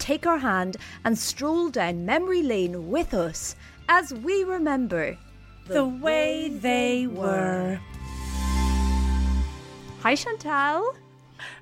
[0.00, 3.54] take our hand and stroll down memory lane with us
[3.88, 5.16] as we remember
[5.68, 7.78] The way they were.
[10.02, 10.94] Hi, Chantal.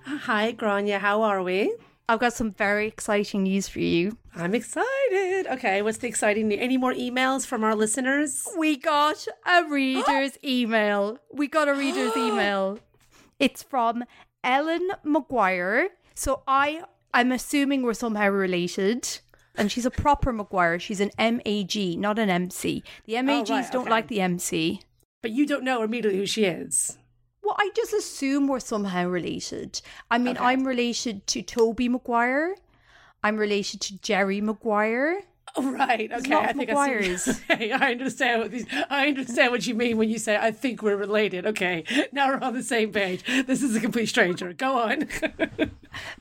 [0.07, 0.99] Hi, Gráinne.
[0.99, 1.75] How are we?
[2.09, 4.17] I've got some very exciting news for you.
[4.35, 5.47] I'm excited.
[5.51, 6.61] Okay, what's the exciting news?
[6.63, 8.49] Any more emails from our listeners?
[8.57, 11.19] We got a reader's email.
[11.33, 12.79] We got a reader's email.
[13.39, 14.05] It's from
[14.43, 15.91] Ellen Maguire.
[16.15, 16.83] So I
[17.15, 19.19] I'm assuming we're somehow related.
[19.57, 20.79] And she's a proper Maguire.
[20.79, 22.85] She's an MAG, not an MC.
[23.07, 23.91] The MAGs Oh, right, don't okay.
[23.91, 24.83] like the MC.
[25.21, 26.97] But you don't know immediately who she is.
[27.43, 29.81] Well, I just assume we're somehow related.
[30.11, 30.45] I mean, Okay.
[30.47, 32.55] I'm related to Tobey Maguire.
[33.25, 35.23] I'm related to Jerry Maguire.
[35.57, 36.11] Oh, right.
[36.11, 36.35] Okay.
[36.35, 37.33] I think I see.
[37.51, 38.67] Okay, I understand what these.
[38.91, 41.47] I understand what you mean when you say I think we're related.
[41.47, 43.25] Okay, now we're on the same page.
[43.47, 44.53] This is a complete stranger.
[44.53, 45.09] Go on.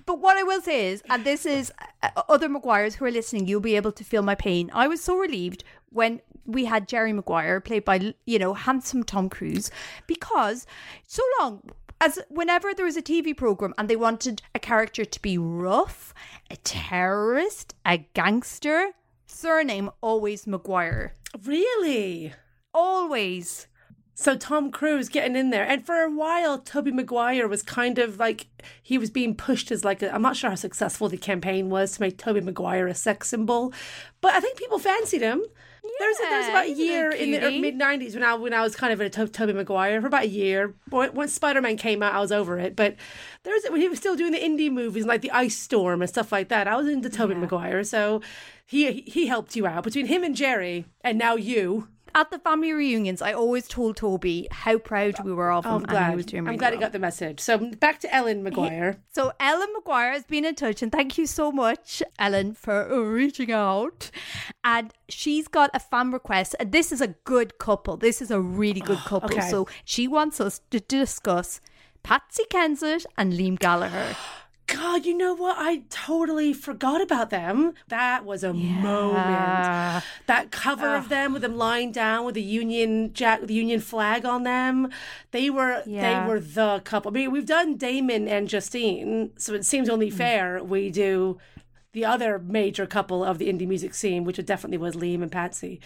[0.06, 1.72] But what I will say is, and this is
[2.02, 4.72] uh, other Maguires who are listening, you'll be able to feel my pain.
[4.74, 9.30] I was so relieved when we had Jerry Maguire played by, you know, handsome Tom
[9.30, 9.70] Cruise,
[10.08, 10.66] because
[11.06, 11.62] so long
[12.00, 16.14] as whenever there was a TV program and they wanted a character to be rough,
[16.50, 18.92] a terrorist, a gangster,
[19.28, 21.14] surname always Maguire.
[21.46, 22.34] really?
[22.74, 23.68] Always.
[24.20, 28.18] So Tom Cruise getting in there, and for a while, Tobey Maguire was kind of
[28.18, 28.48] like
[28.82, 31.92] he was being pushed as like i I'm not sure how successful the campaign was
[31.94, 33.72] to make Tobey Maguire a sex symbol,
[34.20, 35.44] but I think people fancied him.
[36.00, 38.62] There's there's about a he's a year in the mid '90s when I when I
[38.62, 40.74] was kind of into to- Tobey Maguire for about a year.
[40.92, 42.76] Once Spider Man came out, I was over it.
[42.76, 42.96] But
[43.44, 46.32] there's when he was still doing the indie movies like the Ice Storm and stuff
[46.32, 46.68] like that.
[46.68, 48.22] I was into Tobey Maguire, so
[48.66, 51.88] he he helped you out between him and Jerry, and now you.
[52.18, 55.84] At the family reunions, I always told Tobey how proud we were of him I'm
[55.84, 56.16] glad.
[56.16, 56.80] was doing really I'm glad well.
[56.80, 57.40] he got the message.
[57.40, 58.98] So back to Ellen Maguire.
[59.14, 63.52] So Ellen Maguire has been in touch, and thank you so much, Ellen, for reaching
[63.52, 64.10] out.
[64.64, 66.56] And she's got a fan request.
[66.60, 67.98] And This is a good couple.
[67.98, 69.38] This is a really good oh, couple.
[69.38, 69.52] okay.
[69.52, 71.62] So she wants us to discuss
[72.02, 74.16] Patsy Kensit and Liam Gallagher.
[74.68, 75.56] God, you know what?
[75.58, 77.74] I totally forgot about them.
[77.88, 80.04] That was a moment.
[80.28, 84.26] That cover of them with them lying down with the Union Jack, the Union flag
[84.26, 84.90] on them.
[85.32, 86.24] They were Yeah.
[86.26, 87.12] they were the couple.
[87.12, 90.18] I mean, we've done Damon and Justine, so it seems only Mm.
[90.18, 91.38] fair we do
[91.94, 95.80] the other major couple of the indie music scene, which definitely was Liam and Patsy.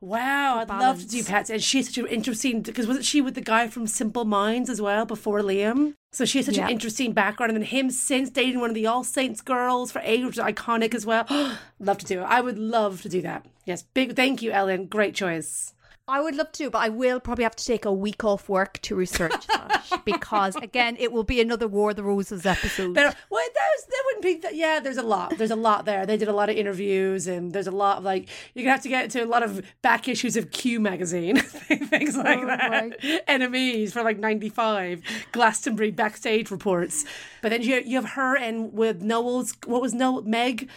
[0.00, 1.22] Wow, I'd love to do.
[1.22, 1.52] Patsy.
[1.52, 4.80] And she's such an interesting because wasn't she with the guy from Simple Minds as
[4.80, 5.94] well before Liam?
[6.12, 6.64] So she has such Yeah.
[6.64, 10.00] an interesting background, and then him since dating one of the All Saints girls for
[10.00, 11.26] age, which is iconic as well.
[11.78, 12.24] love to do it.
[12.24, 13.44] I would love to do that.
[13.66, 14.86] Yes, big thank you, Ellen.
[14.86, 15.74] Great choice.
[16.10, 18.80] I would love to, but I will probably have to take a week off work
[18.82, 22.94] to research that because, again, it will be another War of the Roses episode.
[22.94, 24.34] There, well, there's there wouldn't be.
[24.42, 25.38] That, yeah, there's a lot.
[25.38, 26.04] There's a lot there.
[26.06, 28.82] They did a lot of interviews, and there's a lot of like you're gonna have
[28.82, 32.70] to get to a lot of back issues of Q magazine, things like Oh, that.
[32.70, 33.26] right.
[33.28, 35.02] NMEs for like '95,
[35.32, 37.04] Glastonbury backstage reports.
[37.42, 40.68] But then you you have her and with Noel's what was Noel Meg.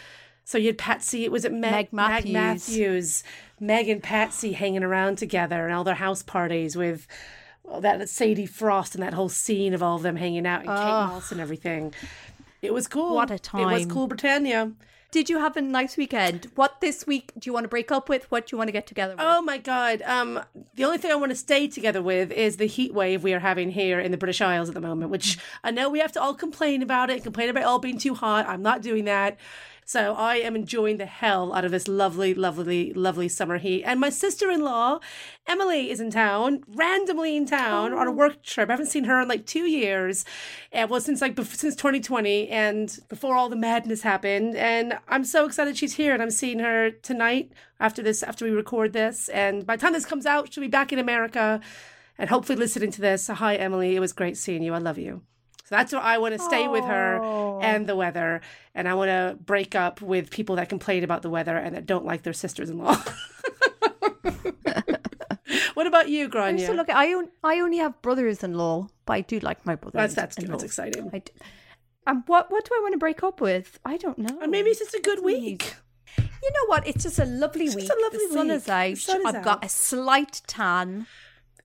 [0.46, 1.24] So you had Patsy.
[1.24, 2.34] It was it Meg, Meg Matthews.
[2.34, 3.24] Matthews,
[3.60, 7.08] Meg and Patsy hanging around together and all their house parties with.
[7.64, 10.70] well, that Sadie Frost and that whole scene of all of them hanging out and
[10.70, 11.94] Kate Moss and everything.
[12.62, 13.16] It was cool.
[13.16, 13.70] What a time.
[13.70, 14.72] It was cool Britannia.
[15.12, 16.48] Did you have a nice weekend?
[16.56, 18.30] What this week do you want to break up with?
[18.32, 19.24] What do you want to get together with?
[19.24, 20.02] Oh my god.
[20.02, 20.42] Um
[20.74, 23.40] the only thing I want to stay together with is the heat wave we are
[23.40, 26.22] having here in the British Isles at the moment, which I know we have to
[26.22, 28.48] all complain about it, complain about it all being too hot.
[28.48, 29.38] I'm not doing that.
[29.86, 33.84] So I am enjoying the hell out of this lovely, lovely, lovely summer heat.
[33.84, 35.00] And my sister-in-law,
[35.48, 38.70] Emily, is in town, randomly in town on a work trip.
[38.70, 40.26] I haven't seen her in like two years.
[40.72, 44.56] Uh, well, since like since 2020 and before all the madness happened.
[44.56, 48.52] And I'm so excited she's here, and I'm seeing her tonight after this, after we
[48.52, 49.30] record this.
[49.30, 51.60] And by the time this comes out, she'll be back in America,
[52.18, 53.26] and hopefully listening to this.
[53.26, 53.96] So hi, Emily.
[53.96, 54.74] It was great seeing you.
[54.74, 55.24] I love you.
[55.74, 58.42] That's what I want to stay with her and the weather.
[58.76, 61.86] And I want to break up with people that complain about the weather and that
[61.86, 62.96] don't like their sisters in law.
[65.74, 66.66] what about you, Gráinne?
[66.66, 69.94] So look, I on, I only have brothers-in-law, but I do like my brothers.
[69.94, 70.50] that's that's good.
[70.50, 71.10] That's exciting.
[71.14, 71.32] I do.
[72.06, 73.80] Um, what what do I want to break up with?
[73.86, 74.38] I don't know.
[74.42, 75.76] Or maybe it's just a good week.
[76.18, 76.86] You know what?
[76.86, 77.88] It's just a lovely It's week.
[77.88, 78.98] just a lovely the sun is out.
[78.98, 79.44] Sun is I've out.
[79.44, 81.08] got a slight tan.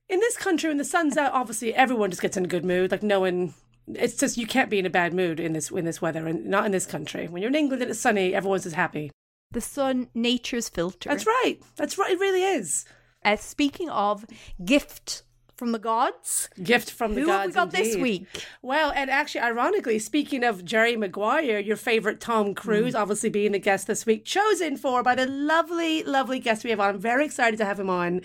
[0.07, 2.91] In this country, when the sun's out, obviously everyone just gets in a good mood.
[2.91, 3.53] Like no one.
[3.95, 6.45] It's just you can't be in a bad mood in this in this weather, and
[6.45, 7.27] not in this country.
[7.27, 9.11] When you're in England and it's sunny, everyone's just happy.
[9.51, 11.09] The sun, nature's filter.
[11.09, 11.57] That's right.
[11.75, 12.11] That's right.
[12.11, 12.85] It really is.
[13.25, 14.25] Uh, speaking of
[14.63, 15.23] gift
[15.59, 17.53] from the gods, Gift from the who gods.
[17.53, 18.27] Who have we got this week?
[18.61, 23.59] Well, and actually, ironically, speaking of Jerry Maguire, your favorite Tom Cruise, obviously being the
[23.59, 26.95] guest this week, chosen for by the lovely, lovely guest we have on.
[26.95, 28.21] I'm very excited to have him on.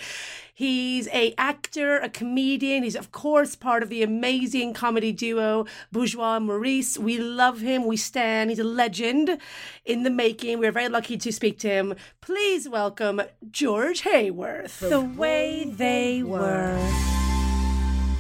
[0.56, 2.85] He's a actor, a comedian.
[2.85, 6.97] He's of course part of the amazing comedy duo Bourgeois Maurice.
[6.97, 7.85] We love him.
[7.87, 8.51] We stand.
[8.51, 9.37] He's a legend
[9.85, 10.61] in the making.
[10.61, 11.97] We're very lucky to speak to him.
[12.21, 14.79] Please welcome George Heyworth.
[14.79, 16.79] The, way they were.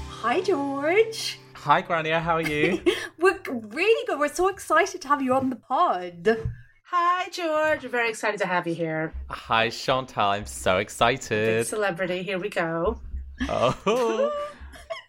[0.08, 1.38] Hi, George.
[1.54, 2.20] Hi, Gráinne.
[2.20, 2.80] How are you?
[3.18, 4.18] We're really good.
[4.18, 6.50] We're so excited to have you on the pod.
[6.96, 7.82] Hi, George.
[7.82, 9.12] We're very excited to have you here.
[9.28, 10.26] Hi, Chantal.
[10.30, 11.66] I'm so Big excited.
[11.66, 12.22] celebrity.
[12.22, 13.00] Here we go.
[13.48, 14.30] Oh,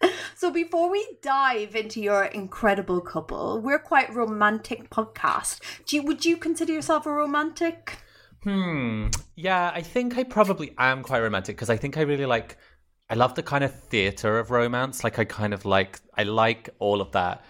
[0.36, 5.60] So before we dive into your incredible couple, we're quite romantic podcast.
[5.86, 8.00] Do you, would you consider yourself a romantic?
[8.42, 9.10] hmm.
[9.36, 12.58] Yeah, I think I probably am quite romantic because I think I really like.
[13.12, 15.04] I love the kind of theater of romance.
[15.04, 16.00] Like I kind of like.
[16.18, 17.46] I like all of that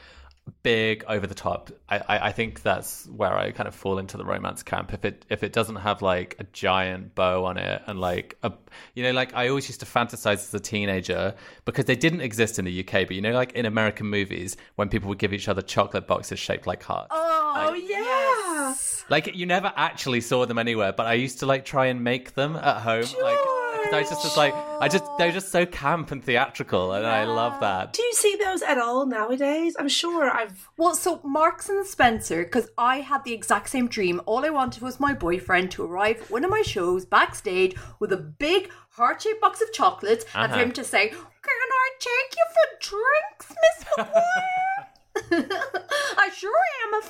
[0.63, 1.71] big over the top.
[1.89, 4.93] I, I I think that's where I kind of fall into the romance camp.
[4.93, 8.51] If it if it doesn't have like a giant bow on it and like a
[8.93, 11.35] you know like I always used to fantasize as a teenager
[11.65, 14.89] because they didn't exist in the UK, but you know like in American movies when
[14.89, 17.09] people would give each other chocolate boxes shaped like hearts.
[17.11, 18.75] Oh, yeah.
[19.09, 22.33] Like you never actually saw them anywhere, but I used to like try and make
[22.33, 23.05] them at home.
[23.21, 23.37] Like
[23.95, 27.59] I just was like I just they're just so camp and theatrical and I love
[27.61, 27.93] that.
[27.93, 29.75] Do you see those at all nowadays?
[29.79, 30.69] I'm sure I've.
[30.77, 34.21] Well, so Marks and Spencer, because I had the exact same dream.
[34.25, 38.11] All I wanted was my boyfriend to arrive at one of my shows backstage with
[38.11, 40.63] a big heart shaped box of chocolates and for Uh-huh.
[40.65, 44.87] him to say, Can I take you for drinks, Miss Maguire?
[46.17, 46.51] I sure
[46.85, 47.01] am a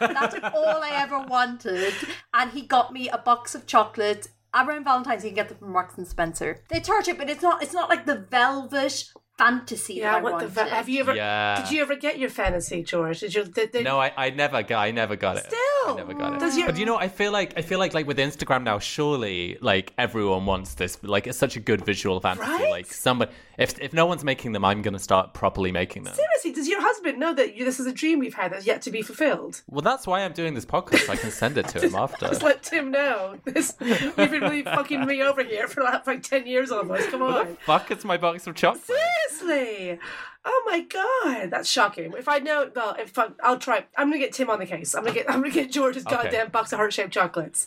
[0.00, 0.14] fan.
[0.14, 1.92] That's all I ever wanted.
[2.32, 4.28] And he got me a box of chocolates.
[4.66, 6.62] Around Valentine's, you can get them from Marks and Spencer.
[6.68, 7.62] They charge it, but it's not.
[7.62, 10.48] It's not like the velvet fantasy Yeah, that I what wanted.
[10.50, 11.14] the fa- have you ever?
[11.14, 11.62] Yeah.
[11.62, 13.20] Did you ever get your fantasy, George?
[13.20, 13.44] Did you?
[13.44, 15.44] Did, did, No, I, I never got I never got it.
[15.46, 15.92] Still?
[15.92, 16.40] I never got it.
[16.40, 18.78] Does your- But you know, I feel like I feel like like with Instagram now,
[18.78, 20.98] surely like everyone wants this.
[21.02, 22.50] Like it's such a good visual fantasy.
[22.50, 22.70] Right?
[22.70, 26.14] Like somebody, if if no one's making them, I'm gonna start properly making them.
[26.14, 28.82] Seriously, does your husband know that you, this is a dream we've had that's yet
[28.82, 29.62] to be fulfilled?
[29.70, 31.06] Well, that's why I'm doing this podcast.
[31.06, 32.26] so I can send it to him after.
[32.28, 33.38] Just let Tim know.
[33.44, 37.08] This you've been really fucking me over here for like, like ten years almost.
[37.10, 37.56] Come on.
[37.64, 38.82] Fuck, it's my box of chocolate.
[39.28, 39.98] Seriously.
[40.44, 42.12] Oh my god, that's shocking.
[42.16, 43.84] If I know, well, if I, I'll try.
[43.96, 44.94] I'm gonna get Tim on the case.
[44.94, 45.30] I'm gonna get.
[45.30, 46.14] I'm gonna get George's Okay.
[46.16, 47.66] goddamn box of heart shaped chocolates.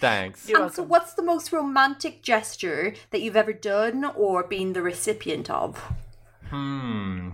[0.00, 0.48] Thanks.
[0.48, 4.82] You're And so, what's the most romantic gesture that you've ever done or been the
[4.82, 5.76] recipient of?
[6.48, 7.30] Hmm.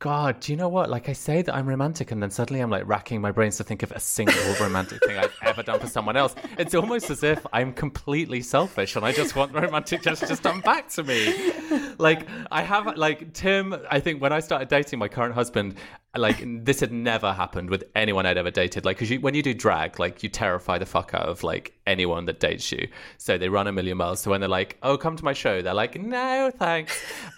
[0.00, 0.88] God, do you know what?
[0.88, 3.64] Like I say that I'm romantic, and then suddenly I'm like racking my brains to
[3.64, 6.34] think of a single romantic thing I've ever done for someone else.
[6.58, 10.88] It's almost as if I'm completely selfish, and I just want romantic gestures done back
[10.92, 11.52] to me.
[11.98, 13.76] Like I have, like Tim.
[13.90, 15.74] I think when I started dating my current husband,
[16.16, 18.86] like this had never happened with anyone I'd ever dated.
[18.86, 21.78] Like, because you, when you do drag, like you terrify the fuck out of like
[21.90, 22.88] anyone that dates you.
[23.18, 24.20] So they run a million miles.
[24.20, 26.92] So when they're like, "Oh, come to my show," they're like, "No, thanks."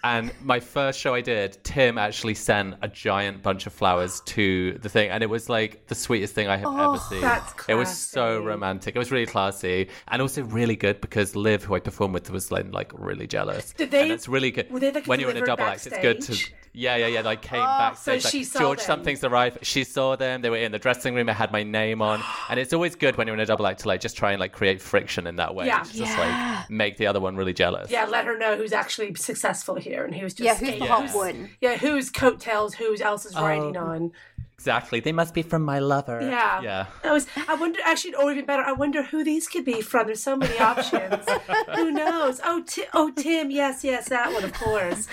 [0.05, 4.79] And my first show I did, Tim actually sent a giant bunch of flowers to
[4.83, 7.21] the thing, and it was like the sweetest thing I have ever oh, seen.
[7.21, 8.95] that's It was so romantic.
[8.95, 12.53] It was really classy, and also really good because Liv, who I performed with, was
[12.53, 13.73] like, like really jealous.
[13.73, 15.87] Did they- And it's really good were they, like, when you're in a double act.
[15.87, 16.37] It's good to
[16.75, 17.21] yeah, yeah, yeah.
[17.21, 18.23] Like came oh, backstage.
[18.23, 18.87] so like, she saw George, them.
[18.87, 19.59] something's arrived.
[19.63, 20.41] She saw them.
[20.41, 21.29] They were in the dressing room.
[21.29, 23.81] It had my name on, and it's always good when you're in a double act
[23.81, 25.67] to like just try and like create friction in that way.
[25.67, 25.81] Yeah.
[25.81, 27.91] It's just like make the other one really jealous.
[27.91, 30.89] Yeah, let her know who's actually successful here and who's just Yeah, who's the skating.
[30.89, 31.15] hot Yes.
[31.15, 31.51] one?
[31.61, 33.87] Yeah, whose coattails whose else is oh, riding Oh.
[33.87, 34.13] on.
[34.55, 35.01] exactly.
[35.01, 36.21] They must be from my lover.
[36.23, 36.61] Yeah.
[36.63, 36.87] yeah.
[37.05, 37.27] I was.
[37.49, 37.79] I wonder.
[37.85, 40.07] Actually, or even better, I wonder who these could be from.
[40.07, 41.25] There's so many options.
[41.77, 42.41] who knows?
[42.45, 43.51] Oh, Ti- oh, Tim.
[43.51, 45.09] Yes, yes, that one, of course.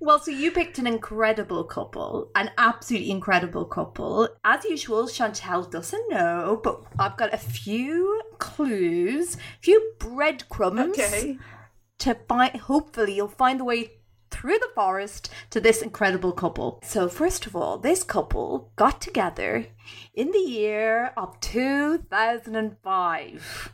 [0.00, 4.28] Well, so you picked an incredible couple, an absolutely incredible couple.
[4.44, 11.36] As usual, Chantal doesn't know, but I've got a few clues, a few breadcrumbs Okay.
[11.98, 12.56] to find.
[12.60, 13.92] Hopefully, you'll find the way
[14.30, 16.80] through the forest to this incredible couple.
[16.82, 19.66] So, first of all, this couple got together
[20.14, 23.72] in the year of 2005.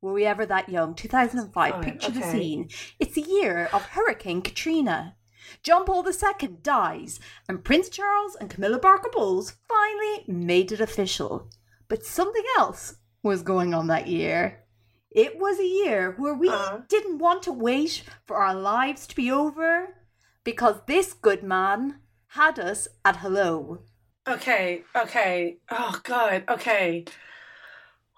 [0.00, 0.94] Were we ever that young?
[0.94, 1.72] 2005.
[1.72, 2.68] Fine, Picture the scene.
[3.00, 5.16] It's the year of Hurricane Katrina.
[5.62, 11.50] John Paul II dies, and Prince Charles and Camilla Parker Bowles finally made it official.
[11.88, 14.64] But something else was going on that year.
[15.10, 16.80] It was a year where we Uh-huh.
[16.88, 19.96] didn't want to wait for our lives to be over
[20.44, 23.80] because this good man had us at hello.
[24.28, 24.84] Okay.
[24.94, 25.56] Okay.
[25.70, 26.44] Oh God.
[26.48, 27.06] Okay.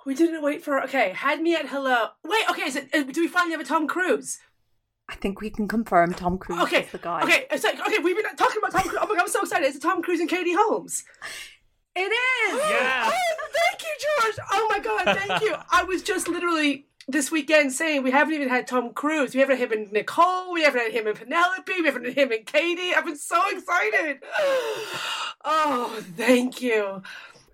[0.07, 0.83] We didn't wait for.
[0.85, 2.09] Okay, had me at hello.
[2.25, 2.45] Wait.
[2.51, 2.63] Okay.
[2.63, 4.39] Is it, uh, do we finally have a Tom Cruise?
[5.09, 6.83] I think we can confirm Tom Cruise Okay.
[6.85, 7.23] is the guy.
[7.23, 7.47] Okay.
[7.51, 7.99] It's like okay.
[7.99, 8.99] We've been talking about Tom Cruise.
[9.03, 9.23] Oh my God!
[9.23, 9.67] I'm so excited.
[9.67, 11.05] It's Tom Cruise and Katie Holmes.
[11.97, 12.61] It is!
[12.71, 13.11] Yeah.
[13.13, 14.47] Oh, thank you, George.
[14.53, 15.55] Oh my God, thank you.
[15.73, 19.35] I was just literally this weekend saying we haven't even had Tom Cruise.
[19.35, 20.53] We haven't had him and Nicole.
[20.53, 21.73] We haven't had him and Penelope.
[21.73, 22.95] We haven't had him and Katie.
[22.95, 24.19] I've been so excited.
[25.43, 27.03] Oh, thank you.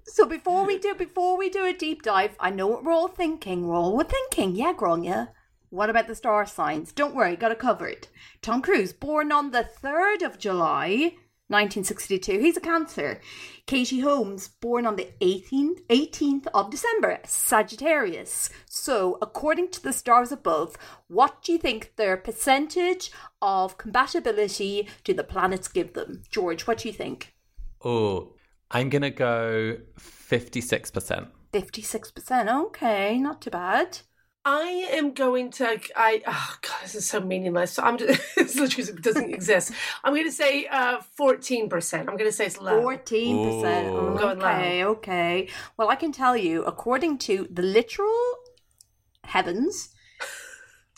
[0.09, 3.09] So before we do before we do a deep dive, I know what we're all
[3.09, 3.67] thinking.
[3.67, 5.29] We're all we're thinking, yeah, Gráinne.
[5.69, 6.93] What about the star signs?
[6.93, 8.09] Don't worry, got to cover it.
[8.41, 11.17] Tom Cruise, born on the 3rd of July,
[11.49, 12.39] 1962.
[12.39, 13.21] He's a Cancer.
[13.67, 18.49] Katie Holmes, born on the 18th, 18th of December, Sagittarius.
[18.67, 20.77] So, according to the stars above,
[21.09, 23.11] what do you think their percentage
[23.43, 26.23] of compatibility do the planets give them?
[26.31, 27.35] George, what do you think?
[27.85, 28.36] Oh,
[28.71, 31.29] I'm gonna go fifty-six percent.
[31.53, 32.65] 56%.
[32.67, 34.01] Okay, not too bad.
[34.45, 35.81] I am going to.
[35.97, 37.73] I oh god, this is so meaningless.
[37.73, 39.73] So I'm just this literally doesn't exist.
[40.05, 42.09] I'm going to say uh, fourteen percent.
[42.09, 42.81] I'm going to say it's low.
[42.81, 43.91] 14%.
[43.91, 43.99] Ooh.
[43.99, 45.49] I'm going Okay, okay.
[45.77, 48.23] Well, I can tell you, according to the literal
[49.25, 49.89] heavens,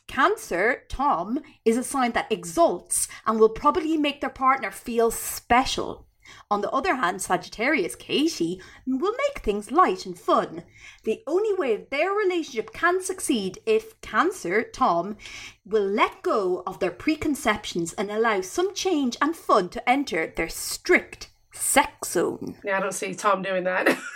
[0.09, 6.08] Cancer, Tom, is a sign that exalts and will probably make their partner feel special.
[6.51, 10.65] On the other hand, Sagittarius, Katie, will make things light and fun.
[11.05, 15.17] The only way their relationship can succeed if Cancer, Tom,
[15.65, 20.49] will let go of their preconceptions and allow some change and fun to enter their
[20.49, 22.57] strict sex zone.
[22.65, 23.99] Yeah, I don't see Tom doing that.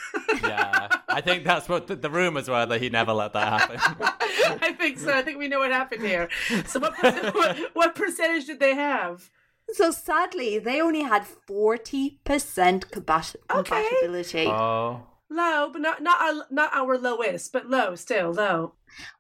[0.42, 3.78] Yeah, I think that's what the, the rumors were that he never let that happen.
[4.61, 5.11] I think so.
[5.11, 6.28] I think we know what happened here.
[6.66, 6.95] So what
[7.35, 9.31] what, what percentage did they have?
[9.73, 14.47] So sadly, they only had 40% combat- compatibility.
[14.47, 18.75] oh, Low, but not not our not our lowest, but low still low.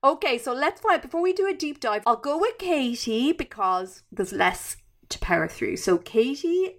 [0.04, 2.02] Okay, so let's find before we do a deep dive.
[2.06, 4.76] I'll go with Katie because there's less
[5.08, 5.78] to power through.
[5.78, 6.76] So Katie,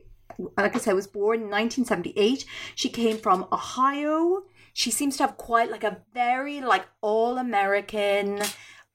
[0.56, 2.46] like I said, was born in 1978.
[2.76, 4.44] She came from Ohio.
[4.72, 8.40] She seems to have quite like a very like all American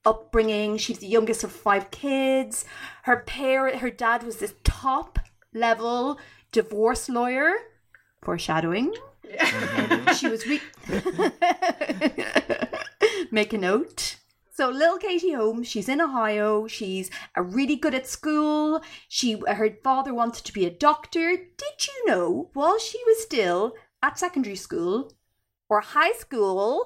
[0.05, 0.77] upbringing.
[0.77, 2.65] She's the youngest of five kids.
[3.03, 5.19] Her parent, her dad was this top
[5.53, 6.19] level
[6.51, 7.53] divorce lawyer.
[8.21, 8.93] Foreshadowing.
[10.17, 10.61] she was re-
[13.31, 14.17] make a note.
[14.51, 16.67] So little Katie Holmes, she's in Ohio.
[16.67, 18.81] She's uh, really good at school.
[19.07, 21.37] She her father wanted to be a doctor.
[21.37, 25.13] Did you know while she was still at secondary school
[25.69, 26.85] or high school,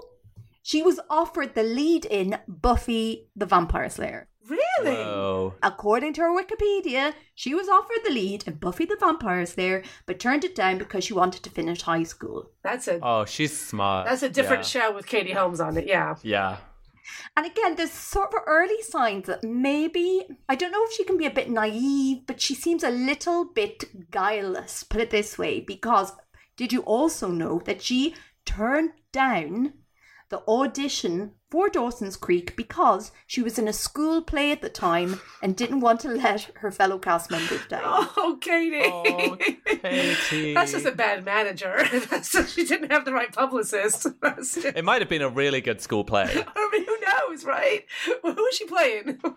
[0.64, 4.28] she was offered the lead in Buffy the Vampire Slayer.
[4.50, 4.96] Really?
[4.98, 5.54] Whoa.
[5.62, 10.20] According to her Wikipedia, she was offered the lead in Buffy the Vampire Slayer, but
[10.20, 12.50] turned it down because she wanted to finish high school.
[12.64, 14.08] That's a Oh, she's smart.
[14.08, 14.82] that's a different Yeah.
[14.82, 15.86] show with Katie Holmes on it.
[15.88, 16.16] Yeah.
[16.24, 16.58] Yeah.
[17.38, 21.18] And again, there's sort of early signs that maybe, I don't know if she can
[21.18, 25.60] be a bit naive, but she seems a little bit guileless, put it this way,
[25.60, 26.14] because
[26.56, 28.16] did you also know that she
[28.46, 29.74] turned down
[30.34, 35.22] the audition for Dawson's Creek because she was in a school play at the time
[35.44, 37.84] and didn't want to let her fellow cast members down?
[38.18, 38.82] Oh, Katie.
[38.84, 40.56] Oh, Katie.
[40.56, 41.86] That's just a bad manager.
[42.48, 44.08] She didn't have the right publicist.
[44.24, 46.24] It might have been a really good school play.
[46.24, 47.00] I mean, who
[47.30, 47.86] knows, right?
[48.24, 49.20] Well, who is she playing?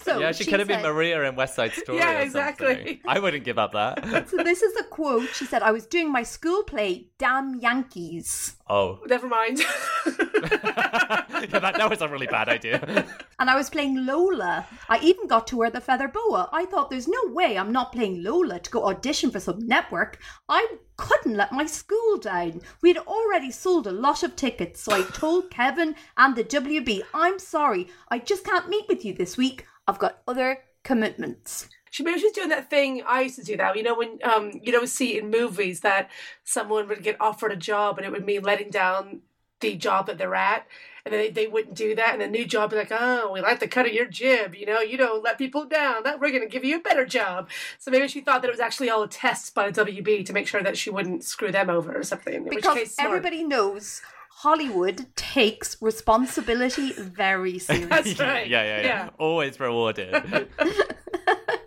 [0.00, 1.98] So yeah, she, could have been Maria in West Side Story.
[1.98, 3.00] Yeah, exactly.
[3.06, 4.28] I wouldn't give up that.
[4.28, 5.28] So this is a quote.
[5.34, 8.56] She said, I was doing my school play, Damn Yankees.
[8.68, 8.98] Oh.
[9.06, 9.60] Never mind.
[9.60, 13.06] yeah, that, that was a really bad idea.
[13.38, 14.66] And I was playing Lola.
[14.88, 16.48] I even got to wear the feather boa.
[16.52, 20.18] I thought there's no way I'm not playing Lola to go audition for some network.
[20.48, 22.60] I couldn't let my school down.
[22.82, 27.38] We'd already sold a lot of tickets, so I told Kevin and the WB, I'm
[27.38, 29.66] sorry, I just can't meet with you this week.
[29.86, 31.68] I've got other commitments.
[31.90, 33.76] She maybe she's doing that thing I used to do that.
[33.76, 36.10] You know when um you know see in movies that
[36.42, 39.20] someone would get offered a job and it would mean letting down
[39.60, 40.66] the job that they're at,
[41.04, 43.40] and then they, they wouldn't do that, and the new job be like, oh, we
[43.40, 44.54] like the cut of your jib.
[44.54, 46.02] You know, you don't let people down.
[46.02, 47.50] That we're going to give you a better job.
[47.78, 50.32] So maybe she thought that it was actually all a test by the WB to
[50.32, 52.34] make sure that she wouldn't screw them over or something.
[52.34, 57.86] In which Because case, everybody knows Hollywood takes responsibility very seriously.
[57.86, 58.48] That's right.
[58.48, 60.12] yeah, yeah, yeah, Always rewarded.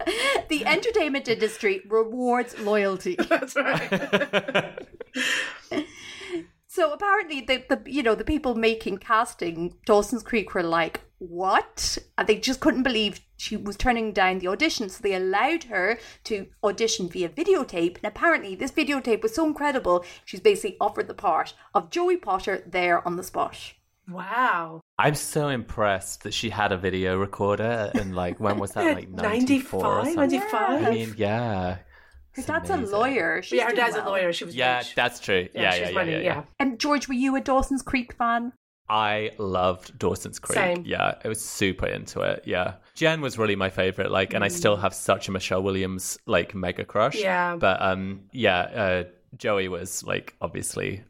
[0.50, 3.16] the entertainment industry rewards loyalty.
[3.16, 4.88] That's right.
[6.78, 11.98] So apparently, the, the you know the people making casting Dawson's Creek were like, "What?"
[12.16, 14.88] And they just couldn't believe she was turning down the audition.
[14.88, 17.96] So they allowed her to audition via videotape.
[17.96, 22.62] And apparently, this videotape was so incredible, she's basically offered the part of Joey Potter
[22.68, 23.58] there on the spot.
[24.08, 24.80] wow.
[25.00, 29.10] I'm so impressed that she had a video recorder and like when was that like
[29.34, 31.78] 94 95 95 I mean, yeah.
[32.38, 32.94] Her It's dad's amazing.
[32.94, 33.42] a lawyer.
[33.42, 34.32] She's yeah, her doing dad's a lawyer.
[34.32, 34.94] She was Yeah, rich.
[34.96, 35.48] that's true.
[35.54, 36.44] Yeah, she's yeah, yeah, money, yeah, yeah.
[36.60, 38.54] And George, were you a Dawson's Creek fan?
[38.90, 40.56] I loved Dawson's Creek.
[40.58, 40.84] Same.
[40.86, 42.44] Yeah, I was super into it.
[42.46, 42.76] Yeah.
[42.96, 44.12] Jen was really my favorite.
[44.12, 47.18] Like, and I still have such a Michelle Williams like mega crush.
[47.18, 47.24] Mm.
[47.24, 47.56] Yeah.
[47.58, 49.04] But um, yeah, uh,
[49.36, 51.04] Joey was like obviously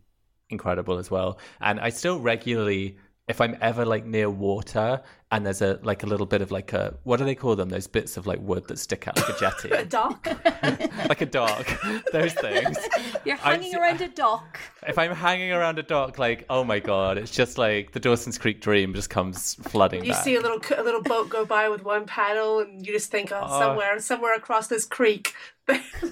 [0.49, 1.37] incredible as well.
[1.61, 6.05] And I still regularly, if I'm ever like near water and there's a like a
[6.05, 7.67] little bit of like a what do they call them?
[7.67, 10.25] Those bits of like wood that stick out like a jetty, a dock.
[11.09, 11.67] like a dock.
[12.13, 12.77] Those things.
[13.25, 14.57] You're hanging around a dock.
[14.87, 18.37] If I'm hanging around a dock, like oh my god, it's just like the Dawson's
[18.37, 20.23] Creek dream just comes flooding You back.
[20.23, 23.31] see a little a little boat go by with one paddle, and you just think,
[23.33, 23.59] oh, Oh.
[23.59, 25.33] somewhere, somewhere across this creek,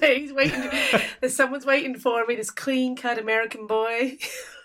[0.02, 0.70] he's waiting.
[1.20, 2.34] There's someone's waiting for me.
[2.34, 4.18] This clean cut American boy.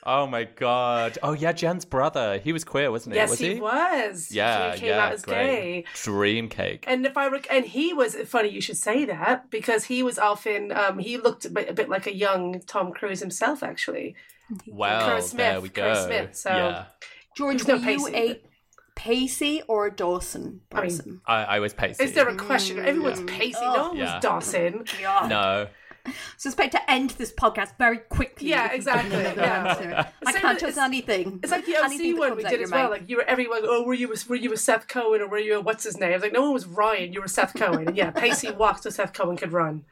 [0.03, 1.17] Oh my god.
[1.21, 2.39] Oh yeah, Jen's brother.
[2.43, 3.19] He was queer, wasn't he?
[3.19, 4.31] yes, was he, was.
[4.31, 5.35] Yeah, he came yeah, out as great.
[5.35, 5.85] gay.
[6.01, 6.85] Dream cake.
[6.87, 10.17] And if I rec- and he was funny, you should say that because he was
[10.17, 14.15] often um, he looked a bit, a bit like a young Tom Cruise himself, actually.
[14.67, 16.05] Well, Kerr Smith, there we Kerr go.
[16.07, 16.85] Smith, so- Yeah,
[17.37, 18.41] George, There's no were you Pacey, a
[18.95, 21.21] Pacey or a Dawson I mean, person?
[21.25, 22.03] I, I was Pacey.
[22.03, 22.79] Is there a question?
[22.79, 23.61] Everyone's Pacey.
[23.61, 24.15] no one Yeah.
[24.15, 24.83] was Dawson.
[25.27, 25.67] No.
[26.37, 28.49] Suspect to end this podcast very quickly.
[28.49, 30.09] Yeah, exactly, give me another yeah.
[30.25, 31.39] I Same can't trust anything.
[31.43, 32.89] It's like the OC one we did as well.
[32.89, 33.61] Like you were everyone.
[33.63, 36.11] Oh, were you were you with Seth Cohen or were you a what's his name?
[36.11, 37.13] I was like, no one was Ryan.
[37.13, 37.89] You were Seth Cohen.
[37.89, 39.85] And yeah, Pacey walked so Seth Cohen could run.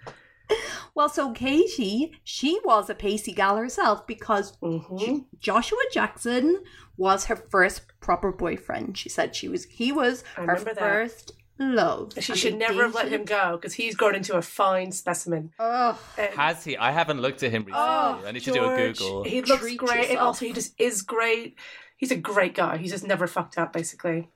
[0.95, 4.97] Well, so Katie, she was a Pacey gal herself because Mm-hmm.
[4.97, 6.63] J- Joshua Jackson
[6.97, 8.97] was her first proper boyfriend.
[8.97, 12.13] She said she was he was I her first love.
[12.19, 15.51] She should they never have let him go because he's grown into a fine specimen.
[15.59, 15.95] Ugh.
[16.17, 16.77] Has he?
[16.77, 17.85] I haven't looked at him recently.
[17.85, 19.23] Oh, I need to do a Google.
[19.23, 21.55] He looks Treat great, and also he just is great.
[21.97, 22.77] He's a great guy.
[22.77, 24.29] He's just never fucked up, basically.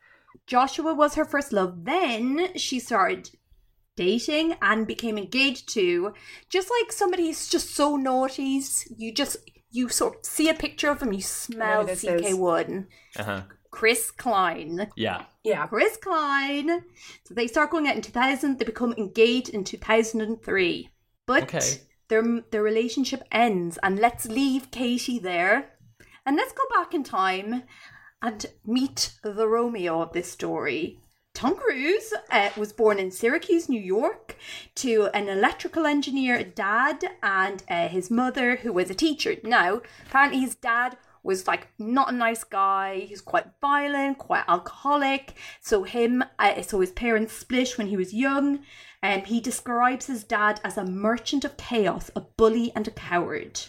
[0.45, 1.85] Joshua was her first love.
[1.85, 3.29] Then she started
[3.95, 6.13] dating and became engaged to
[6.49, 8.61] just like somebody who's just so naughty.
[8.97, 9.37] You just
[9.71, 12.35] you sort of see a picture of him, you smell this CK is.
[12.35, 12.87] One.
[13.17, 13.41] Uh-huh.
[13.73, 14.87] Chris Klein.
[14.95, 15.25] Yeah.
[15.43, 15.65] Yeah.
[15.67, 16.83] Chris Klein.
[17.25, 18.59] So they start going out in 2000.
[18.59, 20.89] They become engaged in 2003.
[21.25, 21.81] But Okay.
[22.07, 25.55] their their relationship ends, and let's leave Katie there,
[26.25, 27.63] and let's go back in time
[28.21, 30.99] and meet the Romeo of this story.
[31.33, 34.37] Tom Cruise uh, was born in Syracuse, New York,
[34.75, 39.35] to an electrical engineer dad and uh, his mother, who was a teacher.
[39.43, 43.05] Now, apparently, his dad was like not a nice guy.
[43.07, 45.33] He's quite violent, quite alcoholic.
[45.61, 48.59] So him, uh, so his parents split when he was young.
[49.01, 53.61] And he describes his dad as a merchant of chaos, a bully, and a coward.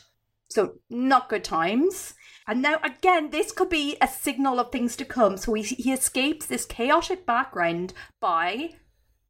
[0.49, 2.15] So not good times.
[2.47, 5.37] And now again, this could be a signal of things to come.
[5.37, 8.71] So he, he escapes this chaotic background by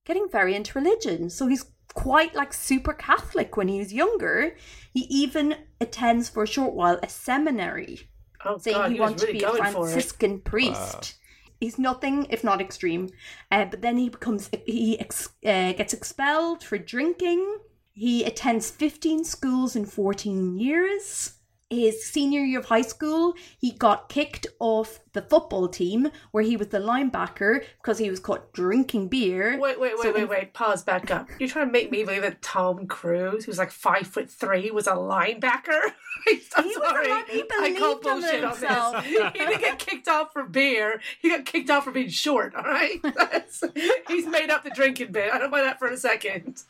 [0.04, 1.30] getting very into religion.
[1.30, 4.56] So he's quite like super Catholic when he was younger.
[4.92, 8.08] He even attends for a short while a seminary
[8.44, 9.92] Oh saying God, he he was wants to be a going for it.
[9.92, 11.14] Franciscan priest.
[11.60, 13.10] He's nothing if not extreme,
[13.50, 17.58] uh, but then he becomes he ex, uh, gets expelled for drinking.
[17.92, 21.34] He attends 15 schools in 14 years.
[21.74, 26.56] His senior year of high school, he got kicked off the football team where he
[26.56, 29.58] was the linebacker because he was caught drinking beer.
[29.58, 30.54] Wait, wait, So wait, wait, in- wait.
[30.54, 30.82] Pause.
[30.84, 31.28] Back up.
[31.38, 34.86] You're trying to make me believe that Tom Cruise, who's like five foot three, was
[34.86, 35.80] a linebacker.
[36.26, 37.08] I'm He was a sorry.
[37.30, 39.04] he I call bullshit on himself.
[39.04, 39.32] this.
[39.34, 41.00] He didn't get kicked off for beer.
[41.20, 42.54] He got kicked off for being short.
[42.54, 42.98] All right.
[44.08, 45.32] He's made up the drinking bit.
[45.32, 46.62] I don't buy that for a second.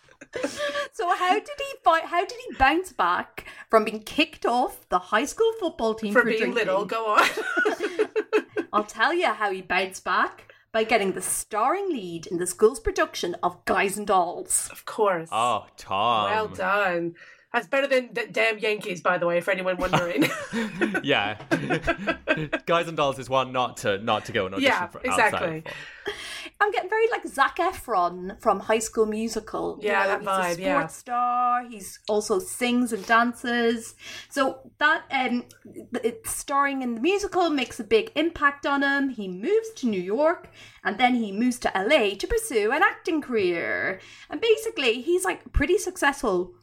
[0.92, 2.04] So how did he fight?
[2.04, 6.20] How did he bounce back from being kicked off the high school football team For
[6.20, 6.54] for, being drinking?
[6.66, 6.84] little.
[6.84, 7.28] Go on.
[8.72, 12.78] I'll tell you how he bounced back by getting the starring lead in the school's
[12.80, 14.68] production of Guys and Dolls.
[14.70, 15.28] of course.
[15.32, 16.30] Oh, Tom.
[16.30, 17.14] well done.
[17.52, 20.24] That's better than the damn Yankees, by the way, for anyone wondering.
[21.04, 21.38] yeah.
[22.66, 25.58] Guys and Dolls is one not to not to go and audition Yeah, for exactly.
[25.58, 26.12] outside for.
[26.60, 29.78] I'm getting very like Zac Efron from High School Musical.
[29.82, 30.78] You Yeah, know, that he's vibe, a yeah.
[30.78, 31.64] sports star.
[31.68, 33.94] He's also sings and dances.
[34.30, 35.44] So that um,
[36.02, 39.10] it, starring in the musical makes a big impact on him.
[39.10, 40.50] He moves to New York
[40.84, 44.00] and then he moves to LA to pursue an acting career.
[44.30, 46.54] And basically, he's like pretty successful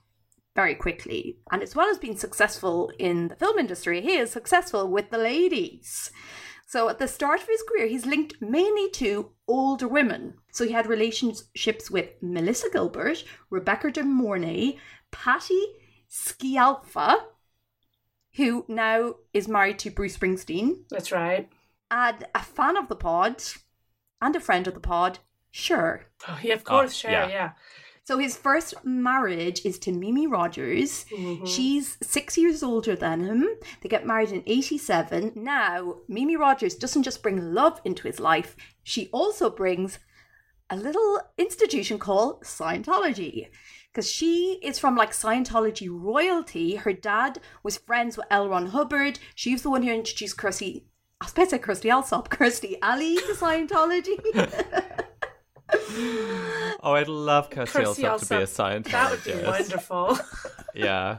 [0.55, 1.37] very quickly.
[1.51, 5.17] And as well as being successful in the film industry, he is successful with the
[5.17, 6.11] ladies.
[6.71, 10.35] So at the start of his career, he's linked mainly to older women.
[10.53, 14.77] So he had relationships with Melissa Gilbert, Rebecca De Mornay,
[15.11, 15.61] Patty
[16.09, 17.23] Scialfa,
[18.37, 21.49] who now is married to Bruce Springsteen, That's right.
[21.91, 23.43] and a fan of the pod
[24.21, 25.19] and a friend of the pod,
[25.53, 26.05] Sure.
[26.25, 27.27] Oh, yeah, of course, Oh, sure, yeah.
[27.27, 27.51] yeah.
[28.03, 31.05] So his first marriage is to Mimi Rogers.
[31.11, 31.45] Mm-hmm.
[31.45, 33.47] She's six years older than him.
[33.81, 35.33] They get married in 87.
[35.35, 39.99] Now, Mimi Rogers doesn't just bring love into his life, she also brings
[40.69, 43.49] a little institution called Scientology.
[43.91, 46.75] Because she is from like Scientology royalty.
[46.77, 48.47] Her dad was friends with L.
[48.47, 49.19] Ron Hubbard.
[49.35, 50.85] She was the one who introduced Kirstie,
[51.19, 54.17] I was about to say Kirstie Allsopp, Kirstie Alley to Scientology.
[56.83, 58.83] Oh, I'd love Kirsty Kirstie Allsopp to be a Allsopp.
[58.83, 58.91] Scientologist.
[58.91, 60.17] That would be wonderful.
[60.73, 61.17] Yeah.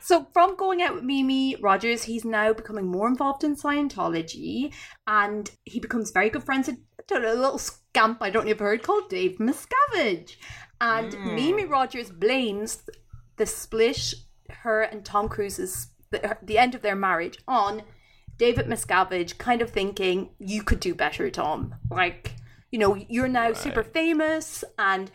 [0.00, 4.74] So, from going out with Mimi Rogers, he's now becoming more involved in Scientology
[5.06, 8.44] and he becomes very good friends with I don't know, a little scamp I don't
[8.44, 10.36] know if you've heard called Dave Miscavige.
[10.80, 11.34] And hmm.
[11.34, 12.82] Mimi Rogers blames
[13.36, 14.14] the split,
[14.50, 17.82] her and Tom Cruise's, the, the end of their marriage, on
[18.38, 21.74] David Miscavige, kind of thinking, you could do better, Tom.
[21.90, 22.34] Like,
[22.70, 25.10] you know, you're now super famous and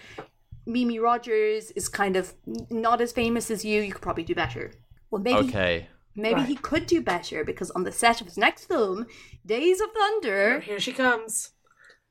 [0.65, 2.33] Mimi Rogers is kind of
[2.69, 3.81] not as famous as you.
[3.81, 4.71] You could probably do better.
[5.11, 5.87] Well, maybe Okay.
[6.15, 6.47] maybe Right.
[6.47, 9.05] he could do better because on the set of his next film,
[9.45, 11.51] Days of Thunder, Here she comes.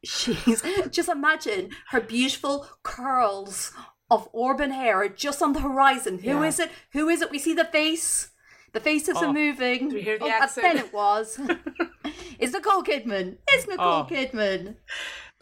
[0.05, 3.73] she's just imagine her beautiful curls
[4.11, 6.19] of auburn hair are just on the horizon.
[6.19, 6.43] Who Yeah.
[6.45, 6.71] is it?
[6.93, 7.31] Who is it?
[7.31, 8.29] We see the face.
[8.75, 9.33] The face isn't Oh.
[9.33, 9.89] moving.
[9.89, 10.67] Do we hear the oh, accent?
[10.67, 11.39] Then it was.
[12.39, 13.39] it's Nicole Kidman.
[13.49, 13.71] It's oh.
[13.71, 14.07] Nicole Oh.
[14.11, 14.77] Kidman.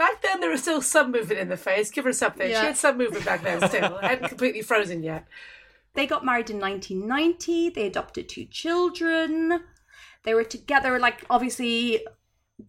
[0.00, 1.90] Back then, there was still some movement in the face.
[1.90, 2.48] Give her something.
[2.48, 2.60] Yeah.
[2.60, 3.98] She had some movement back then still.
[4.02, 5.28] Hadn't completely frozen yet.
[5.92, 7.68] They got married in 1990.
[7.68, 9.60] They adopted two children.
[10.22, 12.00] They were together, like, obviously,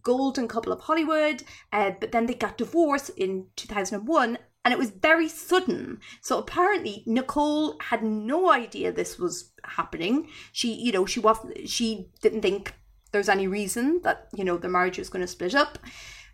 [0.02, 1.42] golden couple of Hollywood,
[1.72, 6.00] uh, but then they got divorced in 2001 and it was very sudden.
[6.20, 10.28] So apparently Nicole had no idea this was happening.
[10.52, 12.74] She, you know, she wasn't she didn't think
[13.10, 15.78] there's any reason that, you know, the marriage was going to split up.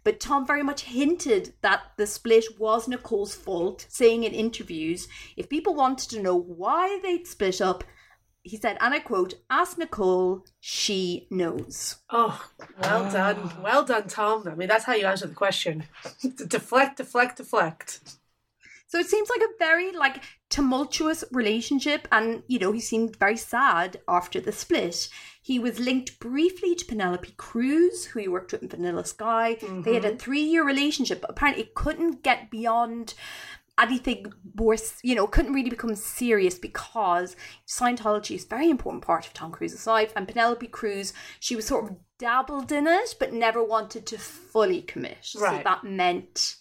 [0.05, 5.49] But Tom very much hinted that the split was Nicole's fault, saying in interviews if
[5.49, 7.85] people wanted to know why they'd split up,
[8.43, 11.97] he said, and I quote, ask Nicole, she knows.
[12.11, 12.49] Oh,
[12.81, 13.51] well done.
[13.63, 14.49] Well done, Tom.
[14.49, 15.85] I mean, that's how you answer the question.
[16.47, 18.01] deflect, deflect, deflect.
[18.87, 23.37] So it seems like a very like tumultuous relationship and you know he seemed very
[23.37, 25.09] sad after the split.
[25.43, 29.57] He was linked briefly to Penelope Cruz, who he worked with in Vanilla Sky.
[29.61, 29.83] Mm-hmm.
[29.83, 33.15] They had a 3-year relationship, but apparently it couldn't get beyond
[33.81, 39.27] anything more, you know, couldn't really become serious because Scientology is a very important part
[39.27, 40.13] of Tom Cruise's life.
[40.17, 44.83] And Penelope Cruz, she was sort of dabbled in it, but never wanted to fully
[44.83, 45.33] commit.
[45.39, 45.59] Right.
[45.59, 46.57] So that meant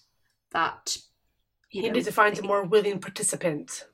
[0.51, 0.97] that
[1.67, 3.85] he needed to find a more willing participant.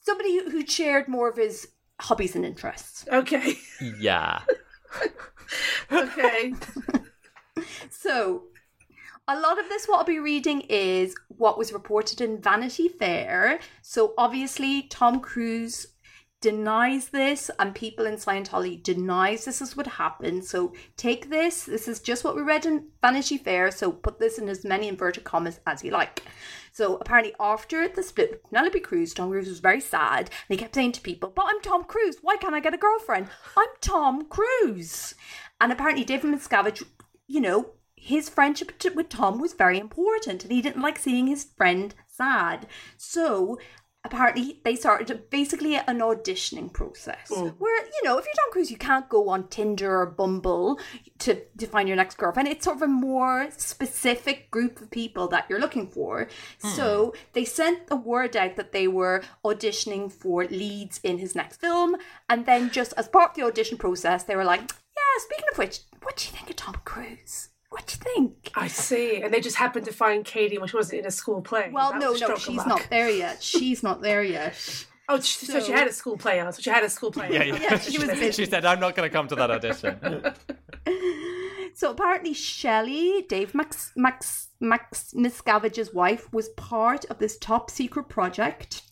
[0.00, 1.68] Somebody who, who shared more of his
[2.00, 3.04] hobbies and interests.
[3.10, 3.54] Okay.
[3.98, 4.42] Yeah.
[5.92, 6.54] okay.
[7.90, 8.44] so
[9.28, 13.58] a lot of this, what I'll be reading, is what was reported in Vanity Fair.
[13.82, 15.86] So obviously, Tom Cruise
[16.40, 20.44] denies this and people in Scientology denies this is what happened.
[20.44, 21.64] So take this.
[21.64, 23.70] This is just what we read in Vanity Fair.
[23.70, 26.22] So put this in as many inverted commas as you like.
[26.72, 30.56] So apparently after the split with Penelope Cruz, Tom Cruise was very sad and he
[30.56, 33.28] kept saying to people, But I'm Tom Cruise, why can't I get a girlfriend?
[33.56, 35.14] I'm Tom Cruise.
[35.60, 36.82] And apparently David Miscavige,
[37.26, 41.44] you know, his friendship with Tom was very important and he didn't like seeing his
[41.44, 42.66] friend sad.
[42.96, 43.58] So
[44.04, 47.30] apparently they started basically an auditioning process.
[47.30, 47.54] Mm.
[47.58, 50.78] where you know if you're Tom Cruise you can't go on Tinder or Bumble
[51.20, 52.48] to to find your next girlfriend.
[52.48, 56.28] It's sort of a more specific group of people that you're looking for.
[56.62, 56.70] Mm.
[56.70, 61.60] so they sent the word out that they were auditioning for leads in his next
[61.60, 61.96] film.
[62.28, 65.58] And then just as part of the audition process they were like yeah speaking of
[65.58, 68.50] which what do you think of Tom Cruise what do you think?
[68.54, 69.22] I see.
[69.22, 71.70] And they just happened to find Katie when she wasn't in a school play.
[71.72, 73.42] Well, that no, no, she's not there yet.
[73.52, 74.54] She's not there yet.
[75.08, 76.52] Oh, so, so, she had a school play on.
[76.52, 77.32] So she had a school play.
[77.32, 77.58] Yeah, yeah.
[77.60, 79.98] yeah she, was she said, "I'm not going to come to that audition."
[81.74, 88.08] so apparently, Shelley, Dave Max, Max, Max Miscavige's wife, was part of this top secret
[88.08, 88.82] project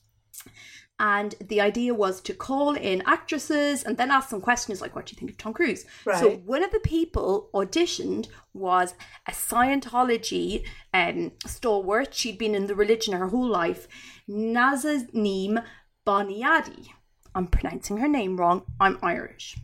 [1.01, 5.07] and the idea was to call in actresses and then ask some questions like, What
[5.07, 5.87] do you think of Tom Cruise?
[6.05, 6.19] Right.
[6.19, 8.95] So, one of the people auditioned was
[9.27, 12.15] a Scientology um, stalwart.
[12.15, 13.89] She'd been in the religion her whole life,
[14.29, 15.65] Nazanin
[16.07, 16.89] Boniadi.
[17.35, 18.65] I'm pronouncing her name wrong.
[18.79, 19.57] I'm Irish.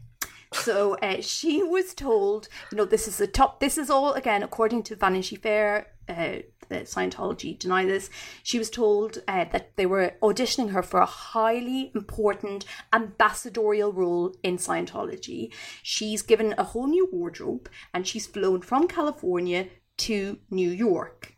[0.55, 3.61] So uh, she was told, you know, this is the top.
[3.61, 5.88] This is all again according to Vanity Fair.
[6.09, 6.38] Uh,
[6.69, 8.11] the Scientology deny this.
[8.43, 14.35] She was told uh, that they were auditioning her for a highly important ambassadorial role
[14.43, 15.53] in Scientology.
[15.83, 21.37] She's given a whole new wardrobe and she's flown from California to New York.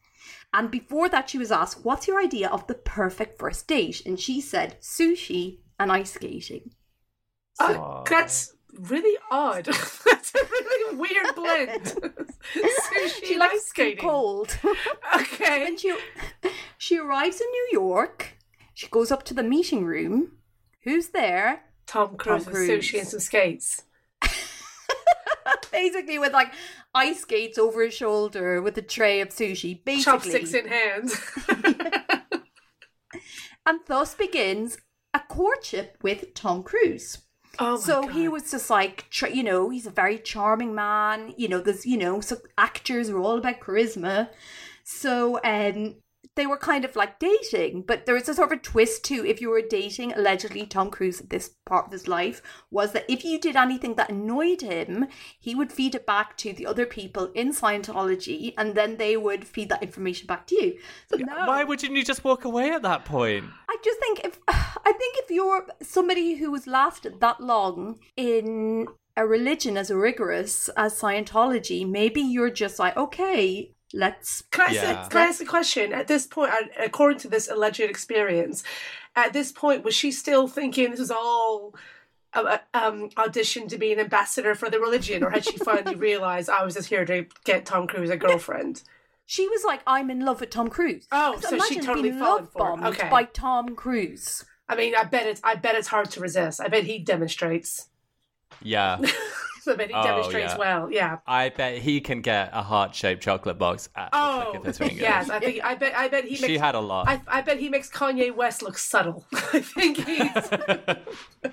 [0.52, 4.02] And before that, she was asked, What's your idea of the perfect first date?
[4.06, 6.70] And she said, Sushi and ice skating.
[7.60, 9.64] Uh, that's really odd.
[10.04, 12.14] That's a really weird blend.
[12.54, 13.98] Sushi she likes skating.
[14.04, 14.58] cold.
[15.14, 15.66] Okay.
[15.66, 15.94] and she
[16.78, 18.36] she arrives in New York.
[18.74, 20.32] She goes up to the meeting room.
[20.84, 21.64] Who's there?
[21.86, 22.68] Tom Cruise, Tom Cruise.
[22.68, 23.82] with sushi and some skates.
[25.72, 26.52] Basically, with like
[26.94, 29.82] ice skates over his shoulder with a tray of sushi.
[29.84, 31.10] Basically, chopsticks in hand.
[33.66, 34.78] and thus begins
[35.14, 37.18] a courtship with Tom Cruise.
[37.58, 38.12] Oh so God.
[38.12, 41.34] he was just like, you know, he's a very charming man.
[41.36, 44.28] You know, there's, you know, so actors are all about charisma.
[44.84, 45.96] So, um,
[46.38, 49.26] they were kind of like dating, but there was a sort of a twist too.
[49.26, 53.04] If you were dating, allegedly, Tom Cruise at this part of his life was that
[53.08, 55.08] if you did anything that annoyed him,
[55.40, 59.48] he would feed it back to the other people in Scientology, and then they would
[59.48, 60.78] feed that information back to you.
[61.10, 61.46] So no.
[61.46, 63.46] Why wouldn't you just walk away at that point?
[63.68, 68.86] I just think if I think if you're somebody who has lasted that long in
[69.16, 75.02] a religion as rigorous as Scientology, maybe you're just like, okay, let's can I, yeah.
[75.02, 75.92] say, can I ask a question?
[75.92, 78.62] At this point according to this alleged experience
[79.16, 81.74] at this point was she still thinking this was all
[82.34, 85.96] uh, uh, um, audition to be an ambassador for the religion or had she finally
[86.08, 88.82] realized i was just here to get tom cruise a girlfriend?
[89.26, 91.06] She was like i'm in love with tom cruise.
[91.12, 93.10] Oh so she totally being love bombed okay.
[93.10, 94.44] by tom cruise.
[94.68, 96.60] I mean i bet it's i bet it's hard to resist.
[96.60, 97.87] I bet he demonstrates
[98.62, 99.00] yeah
[99.62, 100.58] So I bet he Oh, demonstrates yeah.
[100.58, 100.90] well.
[100.90, 101.18] Yeah.
[101.26, 104.78] I bet he can get a heart-shaped chocolate box at the Oh, click of his
[104.78, 104.98] fingers.
[104.98, 105.28] yes.
[105.28, 105.62] I think.
[105.62, 105.94] I bet.
[105.94, 106.46] I bet he makes.
[106.46, 107.06] She had a lot.
[107.06, 109.26] I, I bet he makes Kanye West look subtle.
[109.34, 111.52] I think he's.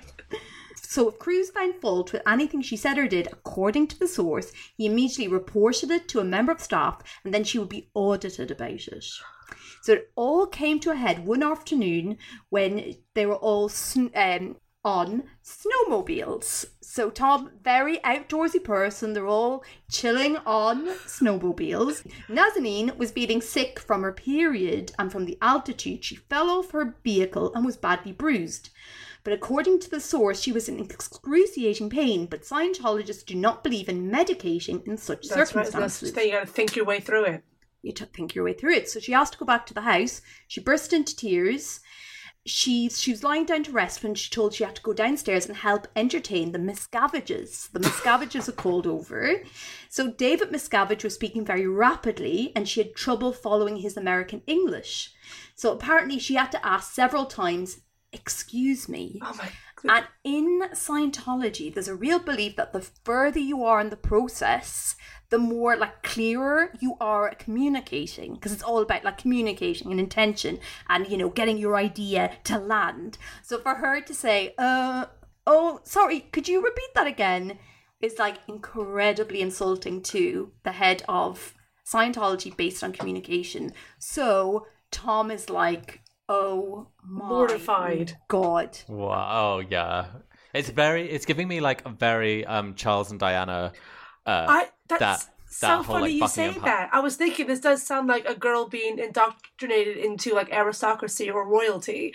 [0.82, 4.52] So if Cruise found fault with anything she said or did, according to the source,
[4.78, 8.50] he immediately reported it to a member of staff and then she would be audited
[8.50, 9.04] about it.
[9.82, 12.16] So it all came to a head one afternoon
[12.48, 14.56] when they were all sn- um,
[14.86, 16.66] on snowmobiles.
[16.80, 22.06] So Tom, very outdoorsy person, they're all chilling on snowmobiles.
[22.28, 26.04] Nazanin was feeling sick from her period and from the altitude.
[26.04, 28.70] She fell off her vehicle and was badly bruised.
[29.24, 32.26] But according to the source, she was in excruciating pain.
[32.26, 35.48] But Scientologists do not believe in medicating in such That's right.
[35.48, 36.26] circumstances the.
[36.26, 37.42] You got to think your way through it.
[37.82, 38.88] you t- think your way through it.
[38.88, 40.22] So she asked to go back to the house.
[40.46, 41.80] She burst into tears.
[42.46, 45.46] She she was lying down to rest when she told she had to go downstairs
[45.46, 47.70] and help entertain the Miscaviges.
[47.72, 49.42] The Miscaviges are called over.
[49.88, 55.12] So David Miscavige was speaking very rapidly, and she had trouble following his American English.
[55.56, 57.80] So apparently, she had to ask several times,
[58.12, 59.50] "Excuse me." Oh my.
[59.88, 64.96] And in Scientology, there's a real belief that the further you are in the process,
[65.30, 70.00] the more like clearer you are at communicating, because it's all about like communicating and
[70.00, 73.18] intention and you know getting your idea to land.
[73.42, 75.06] So for her to say, "Uh,
[75.46, 77.58] oh, sorry, could you repeat that again?"
[78.00, 81.54] is like incredibly insulting to the head of
[81.86, 83.72] Scientology based on communication.
[83.98, 88.16] So Tom is like, "Oh my Mortified.
[88.28, 89.28] God." Wow.
[89.32, 90.06] Oh yeah.
[90.54, 91.08] It's very.
[91.10, 93.72] It's giving me like a very um Charles and Diana.
[94.24, 94.68] Uh, I.
[94.88, 96.90] That's that so that whole funny like you say Pal- that.
[96.92, 101.46] I was thinking this does sound like a girl being indoctrinated into like aristocracy or
[101.46, 102.14] royalty.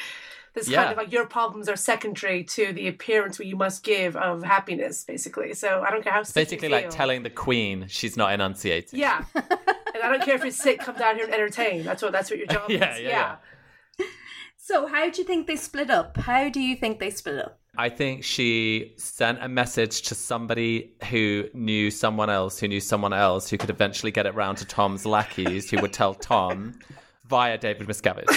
[0.53, 0.79] This Yeah.
[0.83, 5.05] kind of like your problems are secondary to the appearance you must give of happiness,
[5.05, 5.53] basically.
[5.53, 6.91] So I don't care how sick Basically, you like feel.
[6.91, 8.99] telling the Queen she's not enunciating.
[8.99, 9.23] Yeah.
[9.35, 11.83] and I don't care if you're sick, come down here and entertain.
[11.85, 12.99] That's what that's what your job Yeah, is.
[13.01, 13.35] yeah, yeah.
[14.71, 16.15] So, how do you think they split up?
[16.15, 17.59] How do you think they split up?
[17.77, 23.11] I think she sent a message to somebody who knew someone else, who knew someone
[23.11, 26.79] else, who could eventually get it round to Tom's lackeys, who would tell Tom
[27.25, 28.29] via David Miscavige.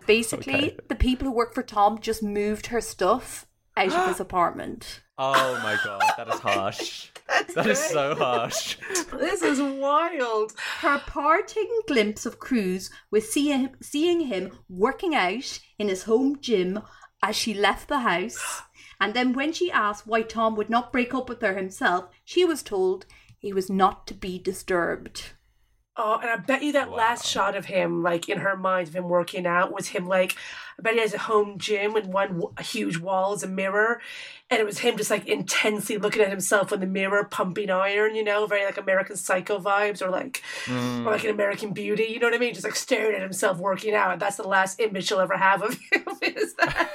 [0.06, 0.76] Basically, Okay.
[0.88, 5.02] the people who work for Tom just moved her stuff out of his apartment.
[5.18, 7.08] Oh my god, that is harsh.
[7.54, 8.76] That is so harsh.
[9.18, 10.52] This is wild.
[10.80, 16.80] Her parting glimpse of Cruise was seeing, seeing him working out in his home gym
[17.22, 18.62] as she left the house.
[19.02, 22.44] And then, when she asked why Tom would not break up with her himself, she
[22.44, 23.06] was told
[23.38, 25.32] he was not to be disturbed.
[26.02, 28.96] Oh, and I bet you that last shot of him, like in her mind of
[28.96, 30.34] him working out, was him like,
[30.78, 33.46] I bet he has a home gym and one w- a huge wall is a
[33.46, 34.00] mirror,
[34.48, 38.14] and it was him just like intensely looking at himself in the mirror, pumping iron,
[38.14, 41.04] you know, very like American Psycho vibes, or like, mm.
[41.04, 42.54] or like an American Beauty, you know what I mean?
[42.54, 44.18] Just like staring at himself working out.
[44.20, 46.06] That's the last image she'll ever have of him.
[46.22, 46.88] Is that?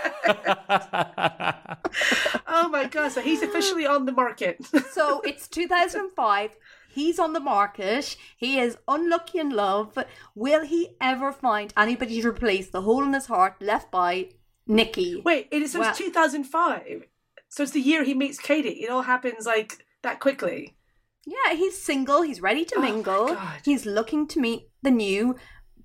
[2.48, 3.12] oh my god!
[3.12, 4.66] So he's officially on the market.
[4.94, 6.58] So it's 2005.
[6.96, 8.16] He's on the market.
[8.38, 9.98] He is unlucky in love.
[10.34, 14.30] Will he ever find anybody to replace the hole in his heart left by
[14.66, 15.22] Nikki?
[15.24, 17.04] Wait, it is so Well- 2005.
[17.50, 18.82] So it's the year he meets Katie.
[18.84, 20.78] It all happens like that quickly.
[21.26, 22.22] Yeah, he's single.
[22.22, 23.28] He's ready to Oh mingle.
[23.28, 23.62] God.
[23.66, 25.36] He's looking to meet the new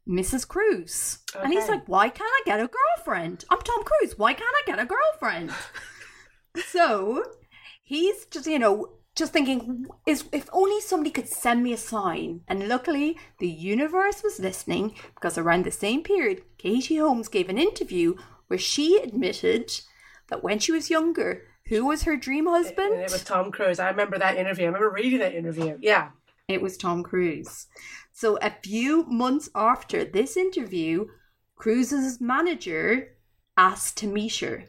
[0.09, 0.47] Mrs.
[0.47, 1.19] Cruise.
[1.41, 3.45] And he's like, why can't I get a girlfriend?
[3.51, 4.19] I'm Tom Cruise.
[4.19, 5.51] Why can't I get a girlfriend?
[6.69, 7.25] so
[7.83, 12.41] he's just, you know, just thinking, is if only somebody could send me a sign.
[12.49, 17.59] And luckily, the universe was listening because around the same period, Katie Holmes gave an
[17.59, 18.17] interview
[18.49, 19.71] where she admitted
[20.29, 22.95] that when she was younger, who was her dream husband?
[22.95, 23.79] And it was Tom Cruise.
[23.79, 24.65] I remember that interview.
[24.65, 25.79] I remember reading that interview.
[25.81, 26.09] Yeah.
[26.49, 27.67] It was Tom Cruise.
[28.13, 31.07] So a few months after this interview,
[31.55, 33.17] Cruise's manager
[33.57, 34.65] asked to meet her,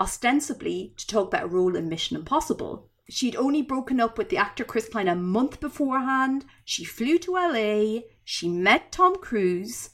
[0.00, 2.90] ostensibly to talk about a role in Mission Impossible.
[3.08, 6.44] She'd only broken up with the actor Chris Pine a month beforehand.
[6.64, 8.00] She flew to LA.
[8.24, 9.90] She met Tom Cruise,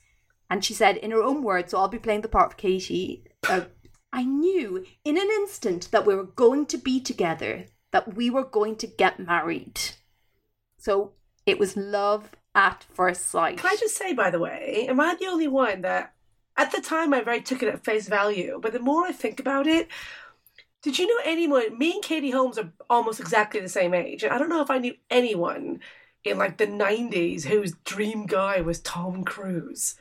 [0.48, 3.24] and she said, in her own words, "So I'll be playing the part of Katie."
[3.48, 3.62] Uh,
[4.12, 8.44] I knew in an instant that we were going to be together, that we were
[8.44, 9.80] going to get married.
[10.78, 11.12] So
[11.46, 13.58] it was love at first sight.
[13.58, 16.14] Can I just say, by the way, am I the only one that
[16.56, 19.40] at the time I very took it at face value, but the more I think
[19.40, 19.88] about it,
[20.82, 21.78] did you know anyone?
[21.78, 24.22] Me and Katie Holmes are almost exactly the same age.
[24.22, 25.80] and I don't know if I knew anyone
[26.24, 29.94] in like the 90s whose dream guy was Tom Cruise.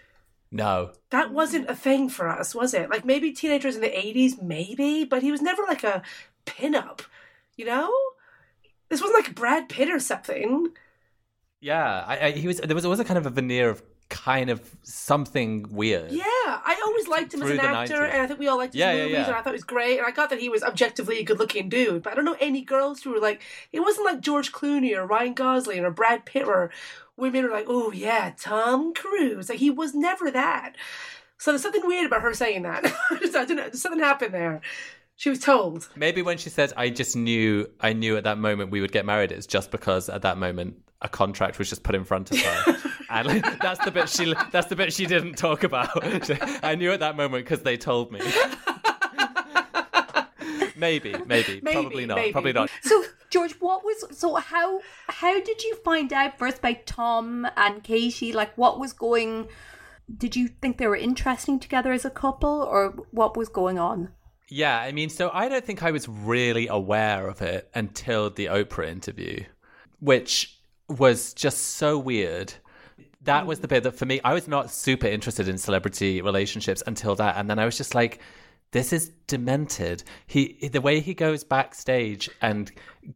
[0.51, 0.91] No.
[1.11, 2.89] That wasn't a thing for us, was it?
[2.89, 6.01] Like maybe teenagers in the 80s, maybe, but he was never like a
[6.45, 7.01] pinup,
[7.55, 7.93] you know.
[8.89, 10.69] This wasn't like Brad Pitt or something.
[11.61, 12.57] Yeah, I, I, he was.
[12.57, 16.11] There was always a kind of a veneer of kind of something weird.
[16.11, 18.11] Yeah, I always liked him as an actor, 90s.
[18.13, 19.25] and I think we all liked his Yeah, yeah, movies, yeah.
[19.27, 19.97] and I thought he was great.
[19.99, 22.61] And I got that he was objectively a good-looking dude, but I don't know any
[22.61, 23.41] girls who were like,
[23.71, 26.71] it wasn't like George Clooney or Ryan Gosling or Brad Pitt, or
[27.17, 29.47] women were like, oh yeah, Tom Cruise.
[29.49, 30.73] Like he was never that.
[31.37, 32.85] So there's something weird about her saying that.
[33.11, 33.69] I just- I don't know.
[33.71, 34.61] Something happened there.
[35.15, 35.87] She was told.
[35.97, 39.05] Maybe when she said, "I just knew, I knew at that moment we would get
[39.05, 42.39] married," it's just because at that moment a contract was just put in front of
[42.39, 42.77] her,
[43.09, 45.89] and like, that's the bit she that's the bit she didn't talk about.
[46.63, 48.19] I knew at that moment because they told me.
[50.75, 52.31] maybe, maybe, Maybe, probably not, maybe.
[52.31, 52.69] probably not.
[52.81, 57.83] So George, what was so how how did you find out first by Tom and
[57.83, 58.33] Katie?
[58.33, 59.47] Like what was going
[60.17, 64.09] did you think they were interesting together as a couple or what was going on?
[64.47, 68.47] Yeah, I mean, so I don't think I was really aware of it until the
[68.47, 69.43] Oprah interview,
[69.99, 70.58] which
[70.89, 72.53] was just so weird.
[73.23, 73.71] That was the mm.
[73.71, 77.37] bit that for me, I was not super interested in celebrity relationships until that.
[77.37, 78.21] And then I was just like,
[78.71, 80.03] this is demented.
[80.27, 82.71] He, the way he goes backstage and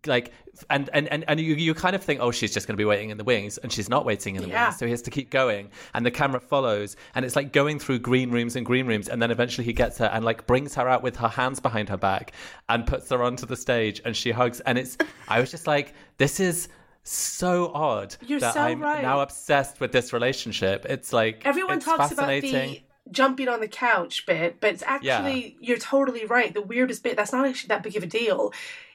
[0.07, 0.34] like,
[0.69, 2.86] and, and, and, and you, you kind of think, oh, she's just going to be
[2.86, 3.59] waiting in the wings.
[3.59, 4.65] And she's not waiting in the Yeah.
[4.65, 4.80] wings.
[4.80, 5.69] So he has to keep going.
[5.93, 6.95] And the camera follows.
[7.13, 9.09] And it's like going through green rooms and green rooms.
[9.09, 11.88] And then eventually he gets her and like brings her out with her hands behind
[11.89, 12.34] her back
[12.67, 14.59] and puts her onto the stage and she hugs.
[14.61, 14.97] And it's,
[15.28, 16.67] I was just like, this is
[17.04, 19.01] so odd You're that so I'm right.
[19.01, 20.86] now obsessed with this relationship.
[20.86, 22.82] It's like, Everyone it's talks about the
[23.12, 26.54] jumping on the couch bit, but it's actually you're totally right.
[26.54, 28.54] The weirdest bit that's not actually that big of a deal.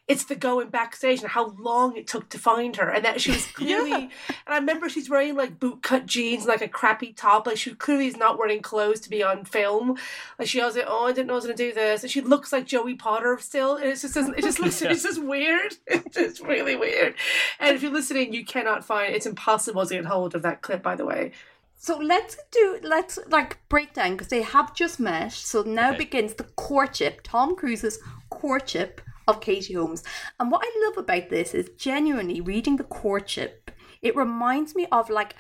[0.09, 3.31] It's the going backstage and how long it took to find her, and that she
[3.31, 3.93] was clearly.
[3.93, 4.11] And
[4.47, 7.47] I remember she's wearing like boot cut jeans, and, like a crappy top.
[7.47, 9.99] Like she clearly is not wearing clothes to be on film.
[10.39, 12.11] Like she was like, "Oh, I didn't know I was going to do this," and
[12.11, 15.75] she looks like Joey Potter still, and it's just it just looks it's just weird.
[15.87, 17.15] It's just really weird.
[17.61, 19.15] And if you're listening, you cannot find.
[19.15, 20.83] It's impossible to get hold of that clip.
[20.83, 21.33] By the way.
[21.77, 25.33] So let's do let's like break down because they have just met.
[25.33, 25.99] So now Okay.
[25.99, 27.99] begins the courtship, Tom Cruise's
[28.31, 30.03] courtship of Katie Holmes.
[30.41, 33.70] And what I love about this is genuinely reading the courtship.
[34.03, 35.37] It reminds me of like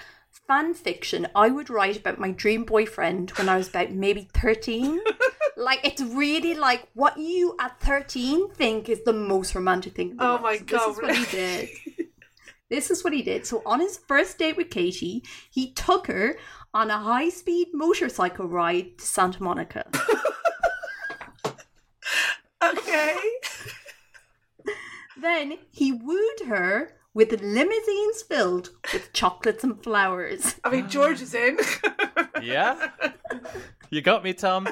[0.46, 5.00] fan fiction I would write about my dream boyfriend when I was about maybe 13.
[5.56, 10.16] like it's really like what you at 13 think is the most romantic thing.
[10.18, 10.42] Oh world.
[10.42, 11.68] my So God, This is what he did.
[12.70, 13.46] This is what he did.
[13.46, 16.36] So on his first date with Katie, he took her
[16.74, 19.86] on a high-speed motorcycle ride to Santa Monica.
[22.62, 23.16] Okay.
[25.20, 30.56] then he wooed her with limousines filled with chocolates and flowers.
[30.64, 31.58] I mean, George is in.
[32.40, 32.90] Yeah?
[33.90, 34.68] you got me, Tom.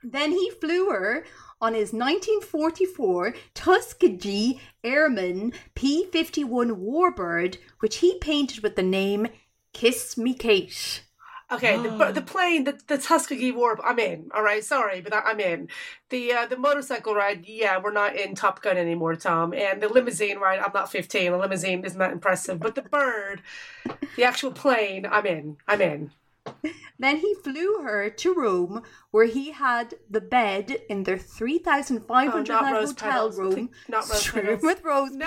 [0.00, 1.24] Then he flew her
[1.60, 9.26] on his 1944 Tuskegee Airman P-51 Warbird, which he painted with the name
[9.72, 11.02] Kiss Me Kate.
[11.50, 14.30] Okay, the, the plane, the, the Tuskegee Warp, I'm in.
[14.34, 15.68] All right, sorry, but I, I'm in.
[16.10, 19.52] The uh, the motorcycle ride, yeah, we're not in Top Gun anymore, Tom.
[19.54, 21.32] And the limousine ride, I'm not 15.
[21.32, 22.60] A limousine isn't that impressive.
[22.60, 23.42] But the bird,
[24.16, 25.56] the actual plane, I'm in.
[25.66, 26.10] I'm in.
[26.98, 32.60] Then he flew her to Rome, where he had the bed in their 3,500 Oh,
[32.60, 33.38] night hotel petals.
[33.38, 34.62] room, Not rose strewn petals.
[34.62, 35.10] with rose.
[35.10, 35.26] No,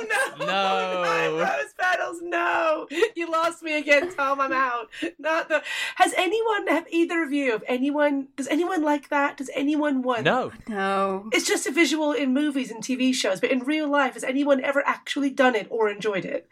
[0.00, 0.06] no,
[0.46, 0.46] No.
[0.46, 2.18] not rose petals.
[2.22, 4.40] No, you lost me again, Tom.
[4.40, 4.88] I'm out.
[5.18, 5.62] Not the.
[5.96, 6.66] Has anyone?
[6.68, 7.52] Have either of you?
[7.52, 8.28] Have anyone?
[8.36, 9.36] Does anyone like that?
[9.36, 10.22] Does anyone want?
[10.24, 10.52] No.
[10.68, 11.28] No.
[11.32, 14.62] It's just a visual in movies and TV shows, but in real life, has anyone
[14.64, 16.48] ever actually done it or enjoyed it?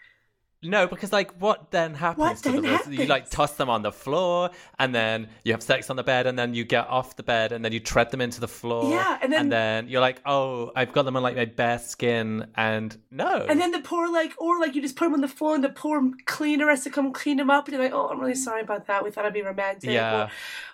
[0.61, 2.81] No, because like what then happens What to then them?
[2.81, 6.03] is You like toss them on the floor and then you have sex on the
[6.03, 8.49] bed and then you get off the bed and then you tread them into the
[8.49, 8.91] floor.
[8.91, 12.97] Yeah, and then- you're like, Oh, I've got them on like my bare skin and
[13.11, 13.47] no.
[13.49, 15.63] And then the poor, like, or like you just put them on the floor and
[15.63, 18.35] the poor cleaner has to come clean them up, and you're like, oh, I'm really
[18.35, 19.05] sorry about that.
[19.05, 19.91] We thought it'd be romantic.
[19.91, 20.25] Yeah.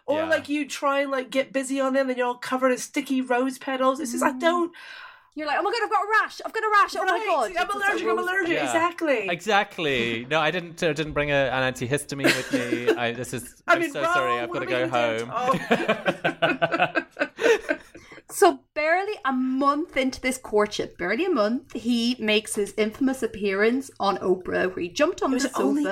[0.06, 0.28] Or, or Yeah.
[0.28, 3.20] like you try and like get busy on them, and you're all covered in sticky
[3.20, 4.00] rose petals.
[4.00, 4.40] It's just I mm.
[4.40, 4.72] don't.
[5.36, 6.40] You're like, oh my god, I've got a rash.
[6.46, 6.94] I've got a rash.
[6.96, 7.56] Oh my god.
[7.56, 8.06] I'm allergic.
[8.08, 8.54] I'm allergic.
[8.54, 8.64] Yeah.
[8.64, 9.28] Exactly.
[9.28, 10.26] Exactly.
[10.30, 10.80] No, I didn't.
[10.82, 12.94] I didn't bring a, an antihistamine with me.
[12.96, 13.62] I, this is.
[13.66, 14.38] I'm I'm, in so sorry.
[14.40, 15.32] I've got to go home.
[15.34, 15.58] Oh.
[16.40, 17.06] gonna?
[18.30, 23.92] So barely a month into this courtship, barely a month, he makes his infamous appearance
[24.00, 25.62] on Oprah, where he jumped on the sofa.
[25.62, 25.86] only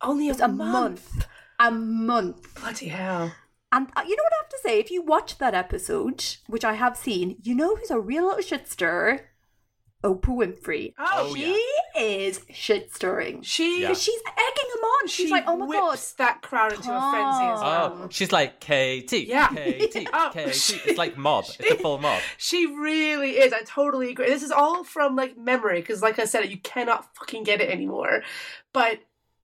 [0.00, 1.12] Only a, a month.
[1.12, 1.26] month.
[1.60, 2.54] A month.
[2.60, 3.32] Bloody hell.
[3.72, 4.78] And uh, you know what I have to say?
[4.78, 8.42] If you watch that episode, which I have seen, you know who's a real little
[8.42, 9.22] shit stirrer?
[10.04, 10.94] Oprah Winfrey.
[10.98, 11.64] Oh, she
[11.96, 13.40] is shit stirring.
[13.42, 13.94] She Yeah.
[13.94, 15.06] She's egging him on.
[15.06, 15.96] She's she like, oh my god.
[16.18, 17.98] that crowd into a frenzy as well.
[18.02, 19.46] Oh, she's like Katie, Yeah.
[19.54, 20.52] Katie, Oh, Katie.
[20.54, 21.44] she- It's like mob.
[21.60, 22.20] It's a full mob.
[22.36, 23.52] She really is.
[23.52, 24.26] I totally agree.
[24.26, 27.70] This is all from like memory because, like I said, you cannot fucking get it
[27.70, 28.22] anymore.
[28.72, 28.98] But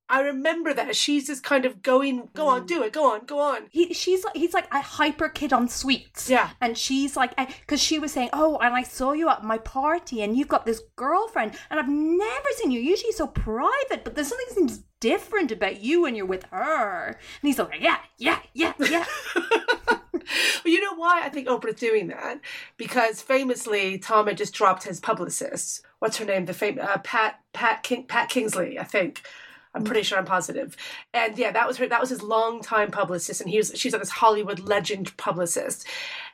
[0.08, 2.92] I remember that she's just kind of going, "Go on, do it.
[2.92, 6.28] Go on, go on." He, she's like he's like a hyper kid on sweets.
[6.28, 6.50] Yeah.
[6.60, 10.22] And she's like, because she was saying, oh, and I saw you at my party,
[10.22, 12.80] and you've got this girlfriend, and I've never seen you.
[12.80, 17.08] Usually so private, but there's something seems different about you when you're with her.
[17.08, 19.04] And he's like, yeah, yeah, yeah, yeah.
[20.64, 22.40] Well, you know why I think Oprah's doing that?
[22.76, 25.82] Because famously, Tom had just dropped his publicist.
[26.00, 26.44] What's her name?
[26.44, 29.22] The famous uh, Pat Pat King, Pat Kingsley, I think.
[29.78, 29.86] I'm mm.
[29.86, 30.76] pretty sure I'm positive.
[31.14, 31.88] And yeah, that was her.
[31.88, 35.86] That was his longtime publicist, and he was she's like this Hollywood legend publicist.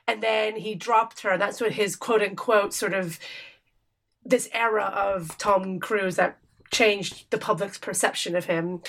[0.07, 1.31] And then he dropped her.
[1.31, 3.19] And that's what his quote unquote sort of
[4.23, 6.37] this era of Tom Cruise that
[6.71, 8.81] changed the public's perception of him.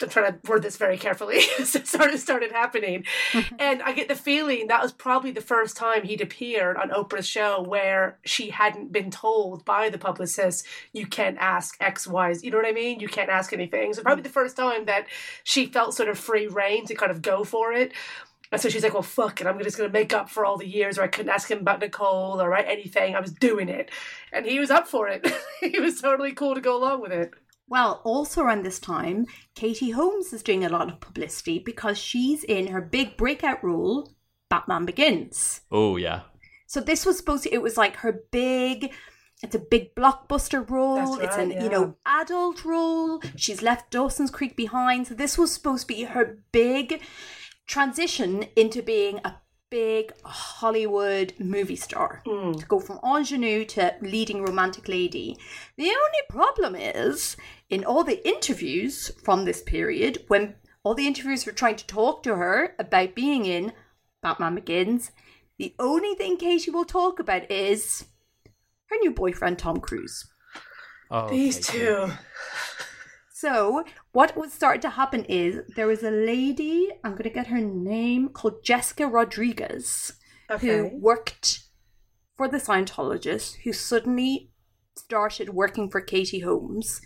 [0.00, 1.36] I'm trying to word this very carefully.
[1.58, 3.04] it started started happening,
[3.58, 7.26] and I get the feeling that was probably the first time he'd appeared on Oprah's
[7.26, 12.50] show where she hadn't been told by the publicist, "You can't ask X, y's You
[12.50, 13.00] know what I mean?
[13.00, 13.92] You can't ask anything.
[13.94, 15.06] So probably the first time that
[15.44, 17.92] she felt sort of free reign to kind of go for it.
[18.52, 19.46] And so she's like, well, fuck it.
[19.46, 21.60] I'm just going to make up for all the years where I couldn't ask him
[21.60, 23.16] about Nicole or write anything.
[23.16, 23.90] I was doing it.
[24.30, 25.26] And he was up for it.
[25.60, 27.32] he was totally cool to go along with it.
[27.72, 32.44] Well, also around this time, Katie Holmes is doing a lot of publicity because she's
[32.44, 34.12] in her big breakout role,
[34.50, 35.62] Batman Begins.
[35.72, 36.24] Oh yeah.
[36.66, 38.92] So this was supposed to, it was like her big,
[39.42, 41.16] it's a big blockbuster role.
[41.16, 43.22] That's it's right, an, you know, adult role.
[43.36, 45.06] She's left Dawson's Creek behind.
[45.06, 47.00] So this was supposed to be her big
[47.66, 49.36] transition into being a
[49.72, 52.22] big Hollywood movie star.
[52.26, 52.52] Hmm.
[52.52, 55.38] To go from ingenue to leading romantic lady.
[55.78, 57.38] The only problem is,
[57.70, 62.22] in all the interviews from this period, when all the interviews were trying to talk
[62.24, 63.72] to her about being in
[64.22, 65.10] Batman Begins,
[65.58, 68.04] the only thing Katie will talk about is
[68.90, 70.28] her new boyfriend, Tom Cruise.
[71.10, 71.78] Oh, These Katie.
[71.78, 72.10] two.
[73.42, 73.82] So,
[74.12, 77.58] what was starting to happen is there was a lady, I'm going to get her
[77.58, 80.12] name, called Jessica Rodriguez,
[80.60, 81.64] who worked
[82.36, 84.52] for the Scientologist, who suddenly
[84.96, 87.00] started working for Katie Holmes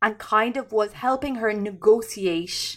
[0.00, 2.76] and kind of was helping her negotiate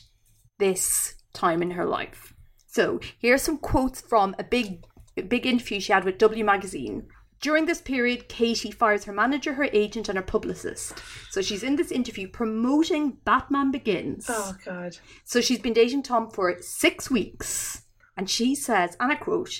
[0.57, 2.33] this time in her life.
[2.65, 4.85] So, here are some quotes from a big,
[5.27, 7.05] big interview she had with W Magazine.
[7.43, 11.03] During this period, Katie fires her manager, her agent, and her publicist.
[11.29, 14.27] So she's in this interview promoting Batman Begins.
[14.29, 14.95] Oh, God.
[15.25, 17.81] So she's been dating Tom for six weeks.
[18.15, 19.59] And she says, and I quote,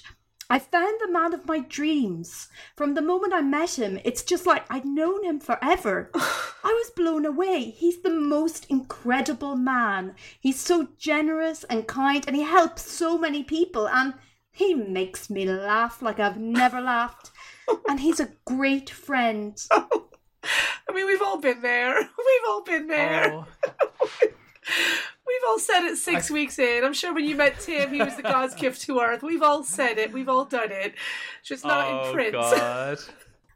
[0.50, 2.48] I found the man of my dreams.
[2.78, 6.10] From the moment I met him, it's just like I'd known him forever.
[6.16, 7.66] I was blown away.
[7.66, 10.16] He's the most incredible man.
[10.40, 13.90] He's so generous and kind, and he helps so many people.
[13.90, 14.14] And
[14.54, 17.32] he makes me laugh like I've never laughed.
[17.88, 19.58] And he's a great friend.
[19.72, 21.96] I mean, we've all been there.
[22.00, 23.32] We've all been there.
[23.34, 23.46] Oh,
[25.26, 26.84] We've all said it six weeks in.
[26.84, 29.24] I'm sure when you met Tim, he was the God's gift to earth.
[29.24, 30.14] We've all said it.
[30.14, 30.96] We've all done it.
[31.44, 32.34] Just not oh in print.
[32.34, 33.00] God.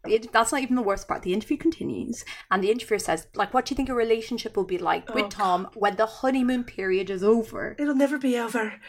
[0.04, 1.24] The int- That's not even the worst part.
[1.24, 4.64] The interview continues, and the interviewer says, "Like, what do you think a relationship will
[4.64, 7.76] be like with oh, Tom when the honeymoon period is over?
[7.78, 8.80] It'll never be over.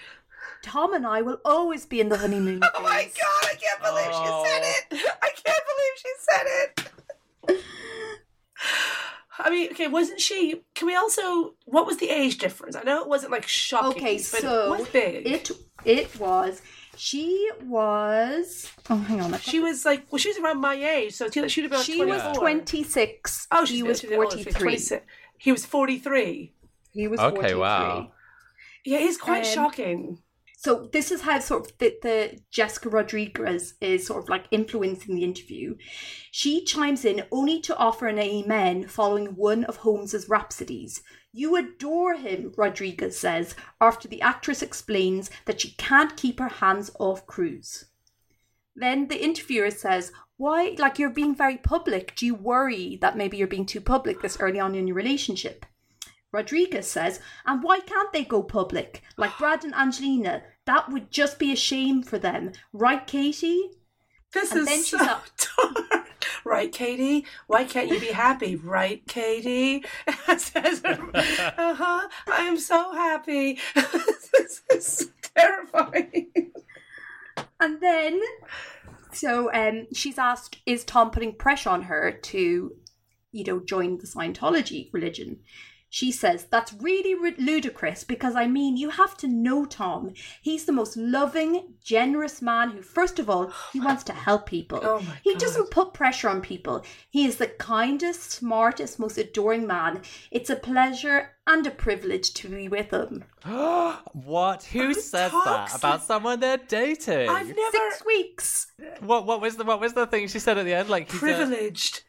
[0.62, 3.82] Tom and I will always be in the honeymoon phase." Oh my God, I can't
[3.82, 4.44] believe Oh.
[4.44, 5.16] she said it.
[5.22, 6.46] I can't believe she said
[7.56, 7.68] it.
[9.40, 10.62] I mean, okay, wasn't she?
[10.74, 11.54] Can we also?
[11.64, 12.74] What was the age difference?
[12.74, 14.02] I know it wasn't like shocking.
[14.02, 15.26] Okay, but so it was big.
[15.26, 15.50] it
[15.84, 16.60] it was.
[16.96, 18.68] She was.
[18.90, 19.38] Oh, hang on.
[19.38, 22.04] she was like, well, she was around my age, so she'd have been like she
[22.04, 23.46] was twenty six.
[23.52, 24.70] Oh, she's he was she's older, forty she's three.
[24.70, 25.06] 26.
[25.38, 26.52] He was forty-three.
[26.92, 27.54] He was Okay, 43.
[27.60, 28.10] wow.
[28.84, 30.18] Yeah, he's quite Um, shocking.
[30.60, 35.14] So this is how sort of the, the Jessica Rodriguez is sort of like influencing
[35.14, 35.76] the interview.
[36.32, 41.00] She chimes in only to offer an amen following one of Holmes's rhapsodies.
[41.32, 46.90] You adore him, Rodriguez says, after the actress explains that she can't keep her hands
[46.98, 47.84] off Cruise.
[48.74, 52.16] Then the interviewer says, Why, like you're being very public.
[52.16, 55.66] Do you worry that maybe you're being too public this early on in your relationship?
[56.32, 59.02] Rodriguez says, and why can't they go public?
[59.16, 62.52] Like Brad and Angelina, that would just be a shame for them.
[62.72, 63.70] Right, Katie?
[64.32, 65.24] This and is then so up.
[65.56, 66.08] dark.
[66.44, 67.26] Right, Katie?
[67.46, 68.56] Why can't you be happy?
[68.62, 69.84] Right, Katie?
[70.36, 72.08] Says uh-huh.
[72.26, 73.58] I am so happy.
[73.74, 76.30] this is terrifying.
[77.60, 78.20] And then
[79.12, 82.72] So um, she's asked, is Tom putting pressure on her to,
[83.32, 85.40] you know, join the Scientology religion?
[85.90, 90.12] She says, that's really ri- ludicrous because I mean, you have to know Tom.
[90.42, 94.80] He's the most loving, generous man who, first of all, he wants to help people.
[94.82, 95.40] Oh he God.
[95.40, 96.84] doesn't put pressure on people.
[97.08, 100.02] He is the kindest, smartest, most adoring man.
[100.30, 103.24] It's a pleasure and a privilege to be with him.
[104.12, 104.64] what?
[104.64, 107.30] Who says that about someone they're dating?
[107.30, 108.72] I've never Six weeks.
[109.00, 109.26] What?
[109.26, 109.64] What was the?
[109.64, 110.90] What was the thing she said at the end?
[110.90, 112.02] Like a- privileged.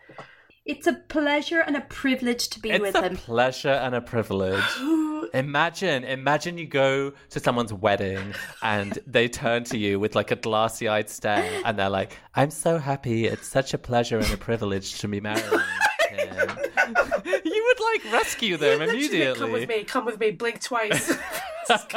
[0.69, 3.13] It's a pleasure and a privilege to be It's with him.
[3.13, 4.63] It's a pleasure and a privilege.
[5.33, 10.35] Imagine, imagine you go to someone's wedding and they turn to you with like a
[10.35, 13.25] glassy-eyed stare, and they're like, "I'm so happy.
[13.25, 15.59] It's such a pleasure and a privilege to be married." him."
[17.45, 19.39] you would like rescue them Literally, immediately.
[19.39, 19.83] Come with me.
[19.83, 20.31] Come with me.
[20.31, 21.15] Blink twice.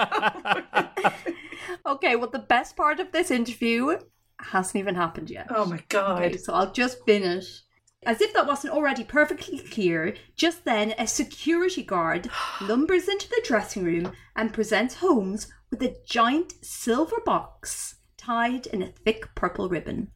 [1.87, 3.99] Okay, well, the best part of this interview
[4.39, 5.47] hasn't even happened yet.
[5.51, 6.23] oh my god.
[6.23, 7.63] Okay, so I'll just finish.
[8.05, 12.29] As if that wasn't already perfectly clear, just then a security guard
[12.61, 18.83] lumbers into the dressing room and presents Holmes with a giant silver box tied in
[18.83, 20.11] a thick purple ribbon.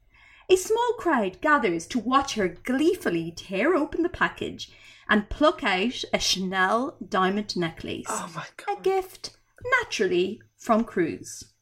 [0.49, 4.71] A small crowd gathers to watch her gleefully tear open the package
[5.09, 8.07] and pluck out a Chanel diamond necklace.
[8.09, 9.37] Oh my A gift,
[9.81, 11.53] naturally, from Cruise.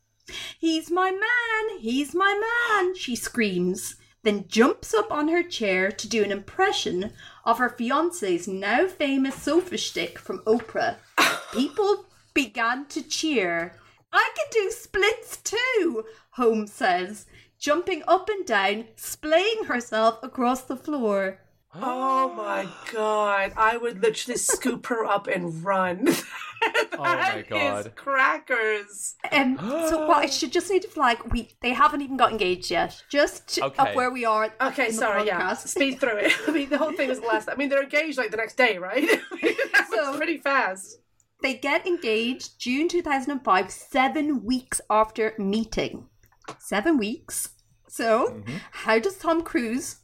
[0.58, 2.40] He's my man, he's my
[2.78, 7.12] man, she screams, then jumps up on her chair to do an impression
[7.44, 10.96] of her fiance's now famous sofa stick from Oprah.
[11.52, 13.76] People began to cheer.
[14.12, 17.26] I can do splits too, Holmes says,
[17.58, 21.40] jumping up and down, splaying herself across the floor.
[21.76, 23.52] Oh my god.
[23.56, 26.08] I would literally scoop her up and run.
[26.94, 27.94] Oh my That is God.
[27.94, 29.16] crackers.
[29.30, 32.70] Um, so what I should just need to flag, we they haven't even got engaged
[32.70, 33.02] yet.
[33.10, 33.90] Just Okay.
[33.90, 34.50] of where we are.
[34.62, 35.52] Okay, in the sorry, yeah.
[35.54, 36.32] Speed through it.
[36.48, 37.50] I mean, the whole thing was last.
[37.50, 39.02] I mean, they're engaged like the next day, right?
[39.42, 41.00] that was So- pretty fast.
[41.42, 46.06] They get engaged June 2005, seven weeks after meeting.
[46.58, 47.50] Seven weeks.
[47.88, 49.96] So, how does Tom Cruise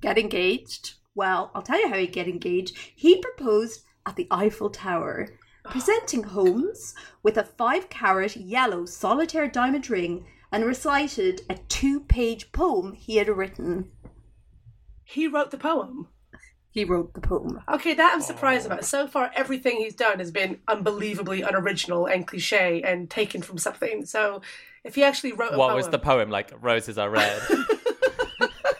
[0.00, 0.94] get engaged?
[1.14, 2.76] Well, I'll tell you how he get engaged.
[2.94, 5.28] He proposed at the Eiffel Tower,
[5.64, 12.52] presenting Holmes with a five carat yellow solitaire diamond ring and recited a two page
[12.52, 13.90] poem he had written.
[15.04, 16.08] He wrote the poem.
[16.72, 17.60] He wrote the poem.
[17.68, 18.84] Okay, that I'm surprised about.
[18.84, 24.06] So far, everything he's done has been unbelievably unoriginal and cliche and taken from something.
[24.06, 24.40] So,
[24.84, 26.30] if he actually wrote a What poem, was the poem?
[26.30, 27.42] Like roses are red.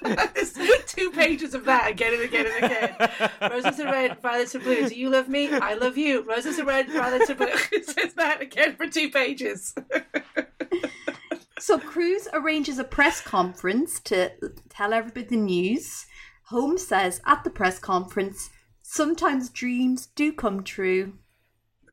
[1.01, 3.31] There's two pages of that again and again and again.
[3.51, 4.89] Roses are red, violets are blue.
[4.89, 5.49] Do you love me?
[5.51, 6.23] I love you.
[6.23, 7.47] Roses are red, violets are blue.
[7.73, 9.75] it says that again for two pages.
[11.59, 14.33] So Cruise arranges a press conference to
[14.69, 16.07] tell everybody the news.
[16.45, 18.51] Holmes says at the press conference,
[18.83, 21.15] sometimes dreams do come true.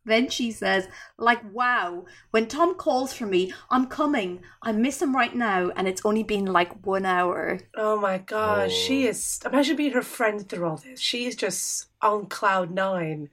[0.07, 0.87] Then she says,
[1.17, 4.41] like, wow, when Tom calls for me, I'm coming.
[4.63, 7.59] I miss him right now, and it's only been like one hour.
[7.75, 9.41] Oh my god, she is.
[9.45, 11.01] Imagine being her friend through all this.
[11.01, 13.29] She is just on cloud nine.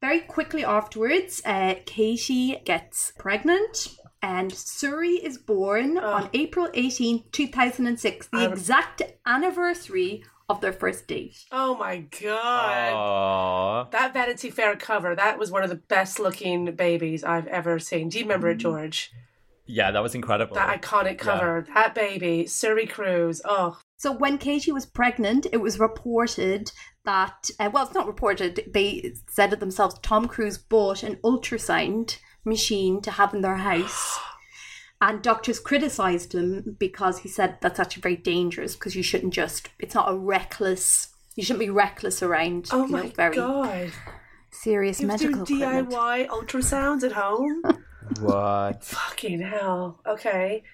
[0.00, 8.26] Very quickly afterwards, uh, Katie gets pregnant, and Suri is born on April 18, 2006,
[8.28, 11.44] the I'm- exact anniversary of their first date.
[11.52, 12.92] Oh my god.
[12.94, 13.87] Aww.
[13.98, 18.08] That Vanity Fair cover, that was one of the best looking babies I've ever seen.
[18.08, 19.10] Do you remember it, George?
[19.66, 20.54] Yeah, that was incredible.
[20.54, 23.42] That iconic cover, that baby, Suri Cruise.
[23.44, 26.70] Oh, So when Katie was pregnant, it was reported
[27.04, 28.70] that uh, well, it's not reported.
[28.72, 29.98] They said it themselves.
[30.00, 34.16] Tom Cruise bought an ultrasound machine to have in their house,
[35.00, 39.70] and doctors criticised him because he said that's actually very dangerous because you shouldn't just.
[39.80, 41.08] It's not a reckless.
[41.38, 42.66] You shouldn't be reckless around.
[42.72, 43.92] oh you know, my very god.
[44.50, 45.92] serious He was medical doing equipment.
[45.92, 47.62] DIY ultrasounds at home?
[48.20, 48.82] What?
[48.82, 50.00] Fucking hell.
[50.04, 50.64] Okay.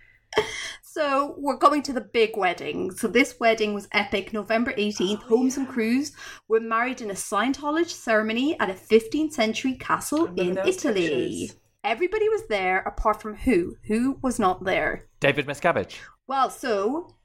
[0.83, 2.93] So we're going to the big wedding.
[2.93, 4.33] So this wedding was epic.
[4.33, 6.13] November 18th, Holmes and Cruise
[6.49, 11.49] were married in a Scientology ceremony at a 15th century castle in Italy.
[11.49, 11.57] pictures.
[11.83, 13.75] Everybody was there apart from who?
[13.89, 15.09] Who was not there?
[15.21, 15.97] David Miscavige.
[16.29, 17.17] Well, so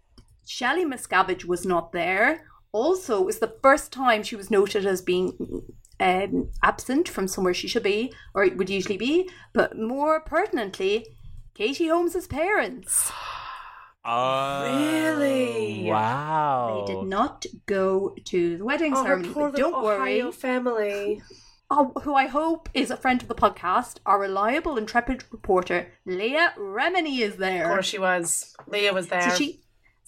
[0.45, 2.47] Shelley Miscavige was not there.
[2.71, 5.63] Also, it was the first time she was noted as being
[5.99, 9.29] um, absent from somewhere she should be, or it would usually be.
[9.53, 11.05] But more pertinently,
[11.55, 13.11] Katie Holmes's parents.
[14.05, 15.83] Oh, Really?
[15.83, 16.85] Wow.
[16.87, 19.33] They did not go to the wedding Oh, ceremony.
[19.33, 20.21] poor But don't little worry.
[20.21, 21.21] Ohio family.
[21.71, 26.53] Oh, who I hope is a friend of the podcast, our reliable, intrepid reporter, Leah
[26.57, 27.65] Remini is there.
[27.65, 28.55] Of course she was.
[28.65, 29.29] Leah was there.
[29.29, 29.59] So she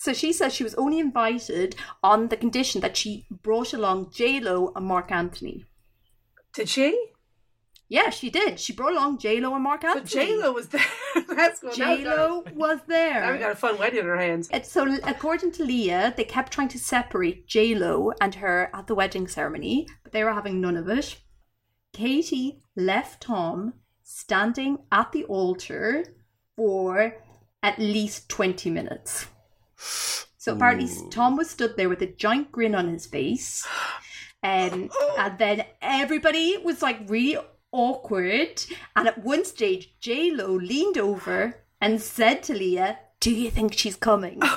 [0.01, 4.39] So she says she was only invited on the condition that she brought along J
[4.39, 5.65] Lo and Marc Anthony.
[6.55, 7.09] Did she?
[7.87, 8.59] Yeah, she did.
[8.59, 10.07] She brought along J Lo and Marc Anthony.
[10.07, 10.19] So.
[10.19, 10.81] J Lo was there.
[11.29, 11.71] That's cool.
[11.71, 13.21] J Lo was there.
[13.21, 14.49] Now we got a fun wedding on our hands.
[14.49, 18.87] And so, according to Leah, they kept trying to separate J Lo and her at
[18.87, 21.19] the wedding ceremony, but they were having none of it.
[21.93, 26.05] Katie left Tom standing at the altar
[26.55, 27.17] for
[27.61, 29.27] at least 20 minutes.
[30.37, 33.67] So apparently, Tom was stood there with a giant grin on his face.
[34.43, 37.37] Um, and then everybody was like really
[37.71, 38.63] awkward.
[38.95, 43.73] And at one stage, J Lo leaned over and said to Leah, Do you think
[43.73, 44.41] she's coming?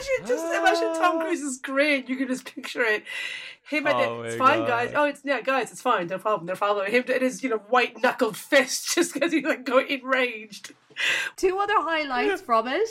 [0.00, 2.04] imagine just imagine Tom Cruise's grin.
[2.06, 3.04] You can just picture it.
[3.68, 4.68] Him and Oh it, it's fine, God.
[4.68, 4.92] guys.
[4.94, 6.06] Oh, it's yeah, guys, it's fine.
[6.08, 6.46] No problem.
[6.46, 9.88] They're following him and his you know white knuckled fist just because he's like going
[9.88, 10.72] enraged.
[11.36, 12.88] Two other highlights from it.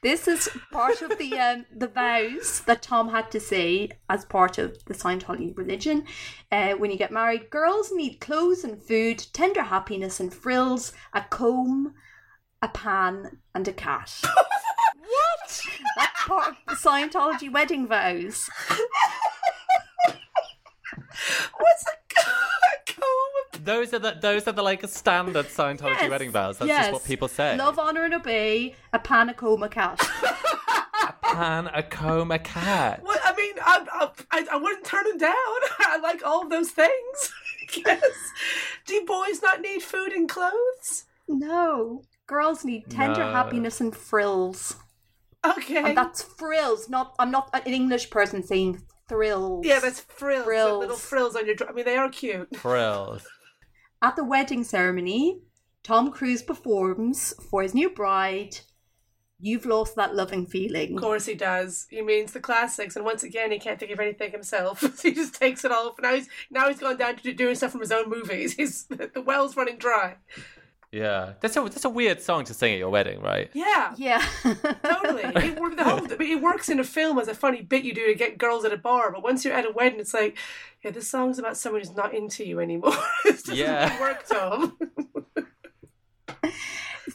[0.00, 4.56] This is part of the um, the vows that Tom had to say as part
[4.56, 6.04] of the Scientology religion.
[6.52, 11.22] Uh, when you get married, girls need clothes and food, tender happiness and frills, a
[11.22, 11.94] comb,
[12.62, 14.22] a pan, and a cat.
[14.24, 15.66] what?
[15.96, 18.48] That's part of the Scientology wedding vows.
[21.58, 22.47] What's a comb?
[23.68, 26.56] Those are the those are the like standard Scientology Yes, wedding vows.
[26.56, 26.84] That's yes.
[26.86, 27.54] just what people say.
[27.58, 28.74] Love, honor, and obey.
[28.94, 29.98] A pan, a comb, a cat.
[31.22, 33.02] Pan, a comb, a cat.
[33.02, 34.08] What I mean, I, I,
[34.38, 35.34] I, I wouldn't turn him down.
[35.80, 37.32] I like all of those things.
[37.76, 38.02] yes.
[38.86, 41.04] Do boys not need food and clothes?
[41.28, 42.02] No.
[42.26, 43.32] Girls need tender No.
[43.32, 44.76] happiness and frills.
[45.46, 45.76] Okay.
[45.84, 49.66] And that's frills, not I'm not an English person saying thrills.
[49.66, 50.38] yeah, that's frills.
[50.40, 50.80] the Frills.
[50.80, 51.54] Little frills on your.
[51.54, 52.56] dr- I mean, they are cute.
[52.56, 53.26] Frills.
[54.00, 55.40] At the wedding ceremony,
[55.82, 58.58] Tom Cruise performs for his new bride.
[59.40, 60.94] You've lost that loving feeling.
[60.94, 61.86] Of course he does.
[61.90, 64.80] He means the classics, and once again, he can't think of anything himself.
[64.80, 65.96] so he just takes it all.
[66.00, 68.52] Now he's now he's gone down to doing stuff from his own movies.
[68.56, 70.16] He's the well's running dry.
[70.90, 73.50] Yeah, that's a that's a weird song to sing at your wedding, right?
[73.52, 74.24] Yeah, Yeah.
[74.42, 75.22] totally.
[75.22, 78.14] It, the whole, it works in a film as a funny bit you do to
[78.14, 80.38] get girls at a bar, but once you're at a wedding, it's like,
[80.82, 82.94] yeah, this song's about someone who's not into you anymore.
[83.26, 83.88] it doesn't Yeah.
[83.88, 84.78] really work, Tom.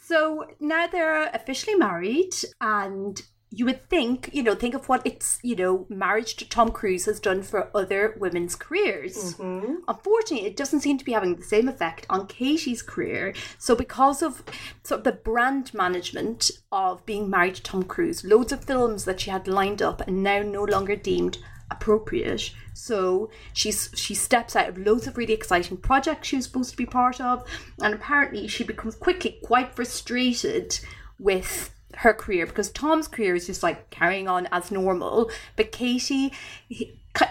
[0.02, 3.22] so now they're officially married and
[3.54, 7.04] you would think, you know, think of what it's, you know, marriage to Tom Cruise
[7.04, 9.34] has done for other women's careers.
[9.34, 9.74] Mm-hmm.
[9.86, 13.32] Unfortunately, it doesn't seem to be having the same effect on Katie's career.
[13.58, 14.42] So, because of
[14.82, 19.20] sort of the brand management of being married to Tom Cruise, loads of films that
[19.20, 21.38] she had lined up and now no longer deemed
[21.70, 22.52] appropriate.
[22.72, 26.76] So she's she steps out of loads of really exciting projects she was supposed to
[26.76, 27.44] be part of,
[27.80, 30.78] and apparently she becomes quickly quite frustrated
[31.18, 36.32] with her career because Tom's career is just like carrying on as normal, but Katie.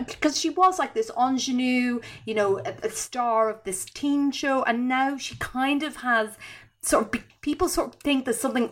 [0.07, 4.63] because she was like this ingenue, you know, a, a star of this teen show,
[4.63, 6.37] and now she kind of has
[6.81, 8.71] sort of people sort of think there's something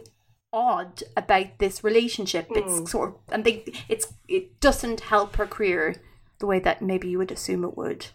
[0.54, 2.48] odd about this relationship.
[2.52, 2.86] It's hmm.
[2.86, 5.96] sort of, and they it's it doesn't help her career
[6.40, 8.08] the way that maybe you would assume it would.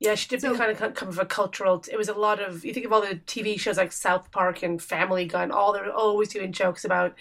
[0.00, 1.84] Yeah, she did So- kind of come of a cultural.
[1.90, 2.64] It was a lot of.
[2.64, 5.72] You think of all the TV shows like South Park and Family Guy, and all
[5.72, 7.14] they're always doing jokes about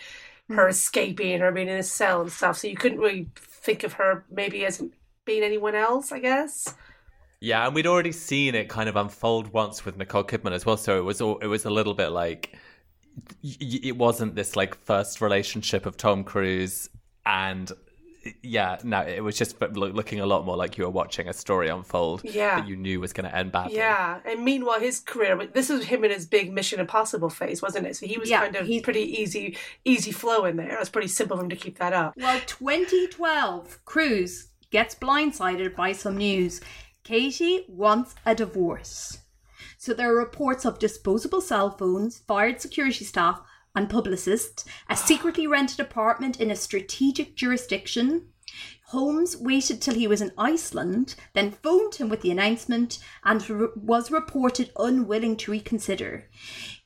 [0.50, 0.70] her hmm.
[0.70, 2.58] escaping, her being in a cell and stuff.
[2.58, 4.82] So you couldn't really think of her maybe as
[5.26, 6.12] being anyone else.
[6.12, 6.74] I guess.
[7.42, 10.76] Yeah, and we'd already seen it kind of unfold once with Nicole Kidman as well.
[10.78, 12.58] So it was all, it was a little bit like
[13.44, 16.90] y- y- it wasn't this like first relationship of Tom Cruise
[17.26, 17.72] and
[18.44, 21.70] yeah, no, it was just looking a lot more like you were watching a story
[21.70, 22.60] unfold Yeah.
[22.60, 23.76] that you knew was going to end badly.
[23.78, 27.88] Yeah, and meanwhile, his career this was him in his big Mission Impossible phase, wasn't
[27.88, 27.96] it?
[27.96, 30.74] So he was Yeah, kind of he- pretty easy, easy flow in there.
[30.76, 32.14] It was pretty simple for him to keep that up.
[32.18, 36.62] Well, 2012, Cruise gets blindsided by some news.
[37.04, 39.20] Katie wants a divorce.
[39.78, 43.42] So there are reports of disposable cell phones, fired security staff,
[43.80, 48.28] and publicists, a secretly rented apartment in a strategic jurisdiction.
[48.88, 53.70] Holmes waited till he was in Iceland, then phoned him with the announcement and re-
[53.78, 56.30] was reported unwilling to reconsider.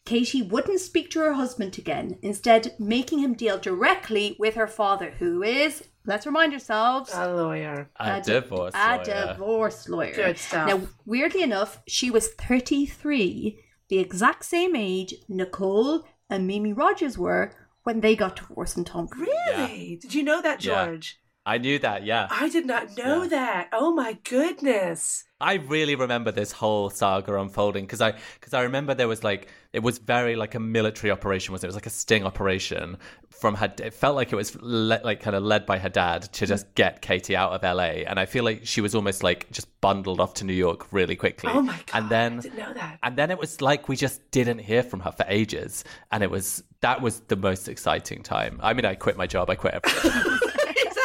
[0.05, 5.11] Katie wouldn't speak to her husband again, instead, making him deal directly with her father,
[5.17, 7.89] who is, let's remind ourselves, A lawyer.
[7.99, 8.73] A, di- divorce.
[8.75, 9.27] a lawyer.
[9.33, 10.13] divorce lawyer.
[10.13, 10.67] Good stuff.
[10.67, 16.03] Now, weirdly enough, she was 33, the exact same age Nicole
[16.33, 17.53] and Mimi Rogers were
[17.83, 19.27] when they got divorced and Tom Cruise.
[19.47, 19.97] Really?
[20.01, 20.85] Did you know that, Yeah.
[20.85, 21.19] George?
[21.45, 22.27] I knew that, yeah.
[22.31, 23.29] I did not know Yeah.
[23.29, 23.69] that.
[23.73, 25.25] Oh my goodness.
[25.41, 29.49] I really remember this whole saga unfolding because I because I remember there was like
[29.73, 31.67] it was very like a military operation was it?
[31.67, 32.97] it was like a sting operation
[33.29, 36.21] from her it felt like it was le- like kind of led by her dad
[36.21, 36.45] to mm-hmm.
[36.45, 39.67] just get Katie out of LA and I feel like she was almost like just
[39.81, 41.93] bundled off to New York really quickly Oh my god.
[41.93, 42.99] and then I didn't know that.
[43.03, 46.31] and then it was like we just didn't hear from her for ages and it
[46.31, 49.73] was that was the most exciting time I mean I quit my job I quit
[49.73, 50.39] everything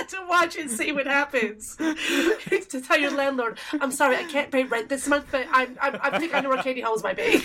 [0.08, 1.76] to watch and see what happens.
[1.76, 5.98] to tell your landlord, I'm sorry, I can't pay rent this month, but I'm, I'm,
[6.02, 7.42] I think I know where Katie Holmes might be.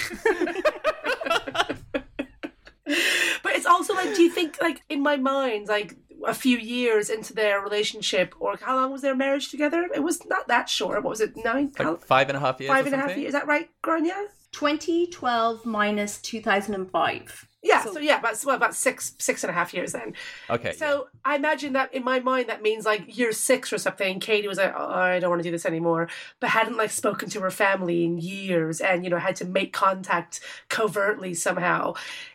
[2.85, 5.95] but it's also like, do you think, like, in my mind, like,
[6.25, 9.89] a few years into their relationship, or how long was their marriage together?
[9.93, 11.03] It was not that short.
[11.03, 11.71] What was it, nine?
[11.77, 13.27] like five and a half years five or and a half years?
[13.27, 14.27] Is that right, Gráinne?
[14.51, 17.47] 2012 minus 2005.
[17.65, 20.13] Yeah, So- so, yeah, about well, about six six and a half years then.
[20.49, 24.19] okay So I imagine that in my mind that means like year six or something.
[24.19, 26.09] Katie was like, oh, I don't want to do this anymore,
[26.41, 29.71] but hadn't like spoken to her family in years, and you know had to make
[29.71, 31.93] contact covertly somehow.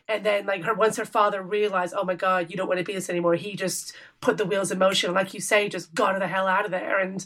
[0.08, 2.84] And then like her once her father realized, oh my god, you don't want to
[2.84, 3.34] be this anymore.
[3.34, 6.26] He just put the wheels in motion, and like you say, just got her the
[6.28, 7.22] hell out of there, and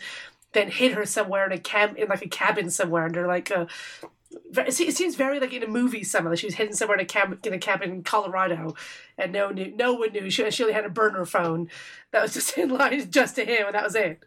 [0.53, 3.68] then hid her somewhere in a camp in like a cabin somewhere under like a.
[4.57, 6.37] It seems very like in a movie somewhere.
[6.37, 8.74] She was hidden somewhere in a cabin in a cabin in Colorado,
[9.18, 10.30] and no knew, no one knew.
[10.30, 11.68] She, she only had a burner phone
[12.11, 14.24] that was just in line just to him, and that was it.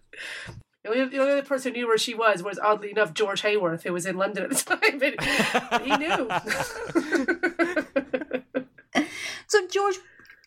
[0.84, 3.42] The only, the only other person who knew where she was was oddly enough George
[3.42, 4.56] Heyworth, who was in London at the
[5.72, 6.30] time, he knew.
[9.48, 9.96] So George,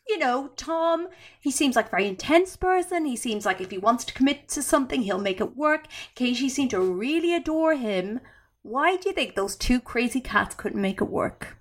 [0.09, 1.09] you know, Tom,
[1.41, 3.05] he seems like a very intense person.
[3.05, 5.87] He seems like if he wants to commit to something, he'll make it work.
[6.15, 8.21] Katie seemed to really adore him.
[8.69, 11.57] Why do you think those two crazy cats couldn't make it work?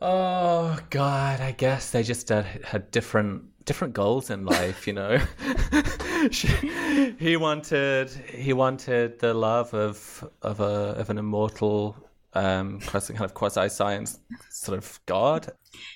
[0.00, 5.18] Oh God, I guess they just uh, had different different goals in life, you know.
[6.30, 6.48] she,
[7.18, 11.94] he wanted he wanted the love of of a of an immortal
[12.32, 14.18] um quasi, kind of quasi science
[14.48, 15.52] sort of god.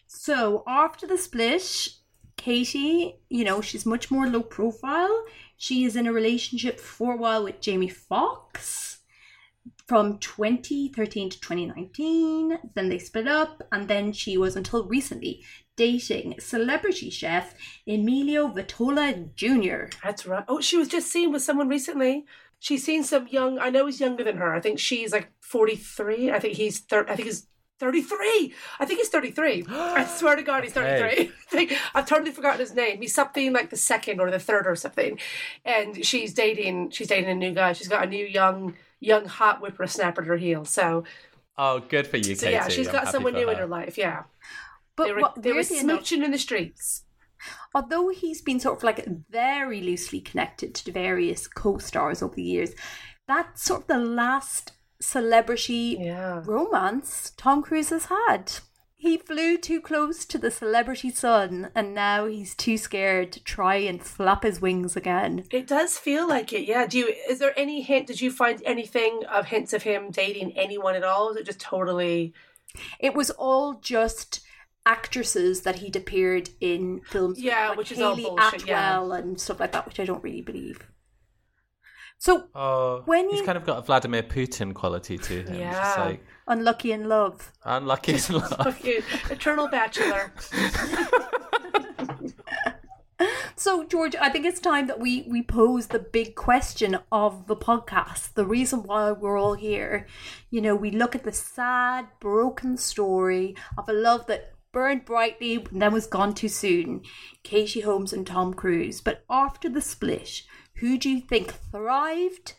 [0.06, 1.88] So after the split,
[2.36, 5.24] Katie, you know, she's much more low profile.
[5.56, 8.99] She is in a relationship for a while with Jamie Foxx
[9.90, 12.60] from 2013 to 2019.
[12.76, 17.56] Then they split up, and then she was until recently dating celebrity chef
[17.88, 19.90] Emilio Vitolo Jr.
[20.04, 20.44] That's right.
[20.46, 22.24] Oh, she was just seen with someone recently.
[22.60, 23.58] She's seen some young.
[23.58, 24.54] I know he's younger than her.
[24.54, 26.30] I think she's like forty three.
[26.30, 27.48] I think he's thir- I think he's.
[27.80, 32.30] 33 I think he's 33 I swear to God he's 33 I think, I've totally
[32.30, 35.18] forgotten his name he's something like the second or the third or something
[35.64, 39.58] and she's dating she's dating a new guy she's got a new young young hot
[39.60, 41.04] whippersnapper at her heels so,
[41.58, 42.52] Oh, good for you, so Katie.
[42.52, 43.62] yeah she's I'm got someone for new in her.
[43.62, 44.24] her life yeah
[44.96, 47.04] But they were, what, they were weirdly enough, smooching in the streets
[47.74, 52.42] although he's been sort of like very loosely connected to the various co-stars over the
[52.42, 52.72] years,
[53.26, 58.52] that's sort of the last celebrity yeah romance Tom Cruise has had.
[59.02, 63.76] He flew too close to the celebrity sun, and now he's too scared to try
[63.76, 65.46] and flap his wings again.
[65.50, 66.86] It does feel like it, yeah.
[66.86, 67.14] Do you?
[67.26, 68.08] Is there any hint?
[68.08, 71.30] Did you find anything of hints of him dating anyone at all?
[71.30, 72.34] Is it just totally?
[72.98, 74.40] It was all just
[74.84, 77.36] actresses that he'd appeared in films.
[77.38, 79.00] with, Yeah, like which is all Hayley bullshit, yeah.
[79.14, 80.86] And stuff like that, which I don't really believe.
[82.18, 85.54] So Oh, When he's you- kind of got a Vladimir Putin quality to him.
[85.54, 85.72] Yeah.
[85.72, 87.52] Just like unlucky in love.
[87.64, 88.84] unlucky in love.
[89.30, 90.32] Eternal Bachelor.
[93.54, 97.56] So, George, I think it's time that we we pose the big question of the
[97.56, 98.32] podcast.
[98.32, 100.06] The reason why we're all here,
[100.48, 105.56] you know, we look at the sad, broken story of a love that burned brightly
[105.70, 107.02] and then was gone too soon.
[107.42, 109.02] Katie Holmes and Tom Cruise.
[109.02, 110.40] But after the split,
[110.76, 112.54] who do you think thrived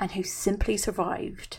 [0.00, 1.58] and who simply survived?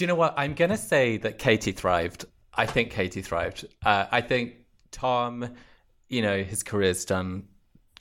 [0.00, 0.32] Do you know what?
[0.38, 2.24] I'm going to say that Katie thrived.
[2.54, 3.66] I think Katie thrived.
[3.84, 4.54] Uh, I think
[4.92, 5.52] Tom,
[6.08, 7.48] you know, his career's done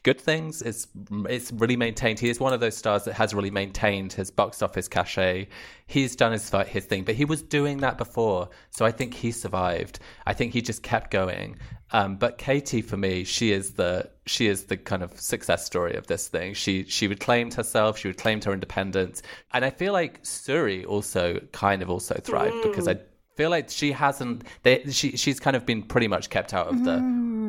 [0.09, 0.63] good things.
[0.63, 0.87] It's
[1.35, 2.17] it's really maintained.
[2.17, 5.47] He is one of those stars that has really maintained his box office cachet.
[5.85, 9.31] He's done his his thing, but he was doing that before, so I think he
[9.31, 9.99] survived.
[10.25, 11.59] I think he just kept going.
[11.91, 15.95] Um, but Katie, for me, she is the she is the kind of success story
[15.95, 16.55] of this thing.
[16.55, 17.99] She she reclaimed herself.
[17.99, 19.21] She reclaimed her independence,
[19.53, 22.97] and I feel like Suri also kind of also thrived because I
[23.35, 26.83] feel like she hasn't they she she's kind of been pretty much kept out of
[26.83, 26.97] the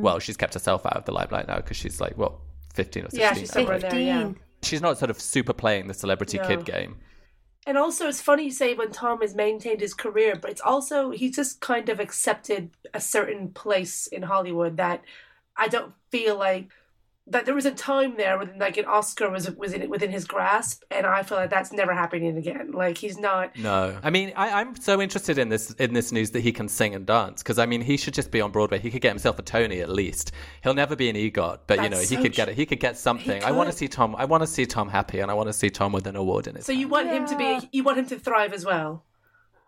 [0.04, 2.40] well she's kept herself out of the limelight now because she's like well
[2.74, 3.80] 15 or 16 Yeah, she's somewhere right?
[3.80, 4.28] there, yeah.
[4.28, 4.36] 15.
[4.62, 6.44] she's not sort of super playing the celebrity No.
[6.46, 6.96] kid game
[7.66, 11.10] And also, it's funny you say when Tom has maintained his career, but it's also
[11.10, 15.02] he's just kind of accepted a certain place in Hollywood that
[15.56, 16.70] I don't feel like
[17.30, 20.24] that there was a time there when like an Oscar was was in within his
[20.24, 22.72] grasp, and I feel like that's never happening again.
[22.72, 23.56] Like he's not.
[23.56, 26.68] No, I mean, I, I'm so interested in this in this news that he can
[26.68, 28.78] sing and dance because I mean, he should just be on Broadway.
[28.78, 30.32] He could get himself a Tony at least.
[30.62, 32.56] He'll never be an EGOT, but you know, That's he so could get it.
[32.56, 33.42] He could get something.
[33.44, 34.16] I want to see Tom.
[34.16, 36.48] I want to see Tom happy, and I want to see Tom with an award
[36.48, 36.66] in his.
[36.66, 37.68] So you want him to be?
[37.72, 39.04] You want him to thrive as well?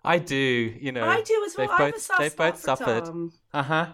[0.05, 0.37] I do.
[0.37, 1.69] You know, I do as well.
[1.69, 3.31] They've I have both, a soft they've spot both for suffered.
[3.53, 3.87] Uh huh.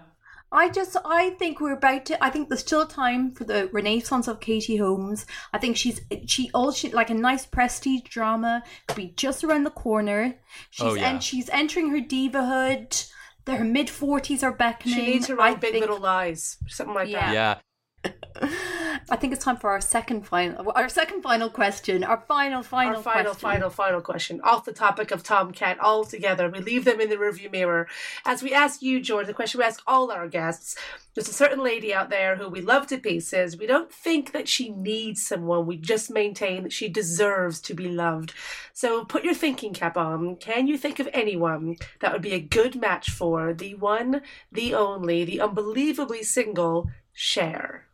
[0.51, 2.25] I just, I think we're about to.
[2.25, 5.27] I think there's still time for the renaissance of Katie Holmes.
[5.53, 9.65] I think she's, she all she like a nice prestige drama could be just around
[9.65, 10.37] the corner.
[10.71, 11.11] She's Oh, yeah.
[11.11, 13.11] and she's entering her divahood.
[13.47, 14.95] Her mid forties are beckoning.
[14.95, 17.33] She needs to I Big think, Little Lies, something like Yeah.
[17.33, 17.63] that.
[18.05, 18.51] Yeah.
[19.11, 22.97] I think it's time for our second final, our second final question, our final, final,
[22.97, 23.51] Our final, question.
[23.51, 24.41] final, final question.
[24.43, 27.89] Off the topic of TomKat altogether, we leave them in the review mirror.
[28.25, 30.77] As we ask you, George, the question we ask all our guests.
[31.15, 33.57] There's a certain lady out there who we love to pieces.
[33.57, 35.67] We don't think that she needs someone.
[35.67, 38.33] We just maintain that she deserves to be loved.
[38.73, 40.37] So put your thinking cap on.
[40.37, 44.23] Can you think of anyone that would be a good match for the one,
[44.53, 47.88] the only, the unbelievably single Cher?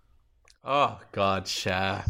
[0.67, 2.03] Oh God, Cher.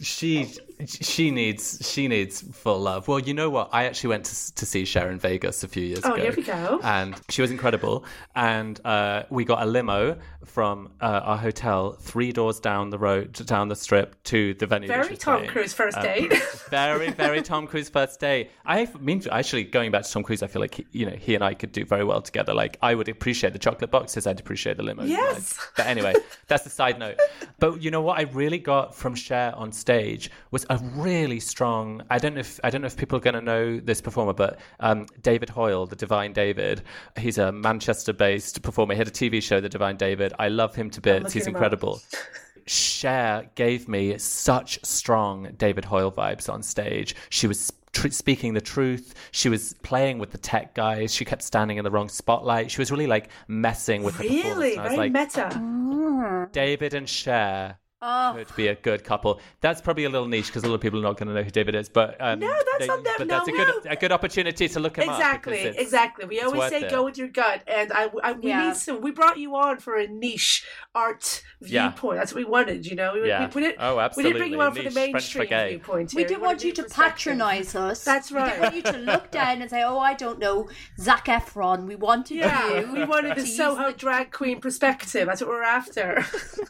[0.00, 0.48] She
[0.86, 3.08] she needs she needs full love.
[3.08, 3.70] Well, you know what?
[3.72, 6.22] I actually went to to see Cher in Vegas a few years Oh, ago.
[6.22, 6.80] here we go.
[6.82, 8.04] And she was incredible.
[8.34, 13.32] And uh, we got a limo from uh, our hotel three doors down the road,
[13.46, 14.88] down the strip to the venue.
[14.88, 15.50] Very Tom playing.
[15.50, 16.32] Cruise first Uh, date.
[16.70, 18.50] very, very Tom Cruise first date.
[18.66, 21.34] I mean, actually, going back to Tom Cruise, I feel like he, you know he
[21.34, 22.54] and I could do very well together.
[22.54, 25.04] Like I would appreciate the chocolate boxes, I'd appreciate the limo.
[25.04, 25.58] Yes.
[25.76, 26.14] But anyway,
[26.48, 27.18] that's a side note.
[27.58, 32.02] But you know what I really got from Cher on stage was a really strong.
[32.08, 34.32] I don't know if I don't know if people are going to know this performer,
[34.32, 36.82] but um, David Hoyle, the Divine David.
[37.18, 38.94] He's a Manchester-based performer.
[38.94, 40.32] He had a TV show, The Divine David.
[40.38, 41.34] I love him to bits.
[41.34, 42.00] He's incredible.
[42.66, 47.14] Cher gave me such strong David Hoyle vibes on stage.
[47.28, 49.14] She was tr- speaking the truth.
[49.32, 51.12] She was playing with the tech guys.
[51.12, 52.70] She kept standing in the wrong spotlight.
[52.70, 54.56] She was really like messing with the performance.
[54.56, 54.76] really?
[54.76, 56.48] Very like, meta.
[56.52, 59.40] David and Cher Oh, could be a good couple.
[59.60, 61.42] That's probably a little niche because a lot of people are not going to know
[61.42, 61.88] who David is.
[61.88, 64.68] But um, No, that's they- not that- But that's no, a good a good opportunity
[64.68, 65.16] to look him up.
[65.16, 66.24] Exactly, because exactly.
[66.26, 66.90] We always say it.
[66.90, 68.66] go with your gut, and I, I we Yeah.
[68.68, 69.00] need some.
[69.00, 71.88] We brought you on for a niche art Yeah.
[71.90, 72.18] viewpoint.
[72.18, 73.14] That's what we wanted, you know.
[73.14, 73.40] We, Yeah.
[73.48, 75.68] we, we didn't, Oh, We didn't bring you on for the mainstream brigade.
[75.68, 76.12] viewpoint.
[76.14, 78.02] we didn't wanted want you to patronize us.
[78.04, 78.60] That's right.
[78.60, 81.86] We didn't want you to look down and say, "Oh, I don't know, Zac Efron."
[81.86, 82.92] We wanted Yeah, you.
[82.92, 85.26] we wanted the Soho the- drag queen perspective.
[85.26, 86.24] That's what we're after.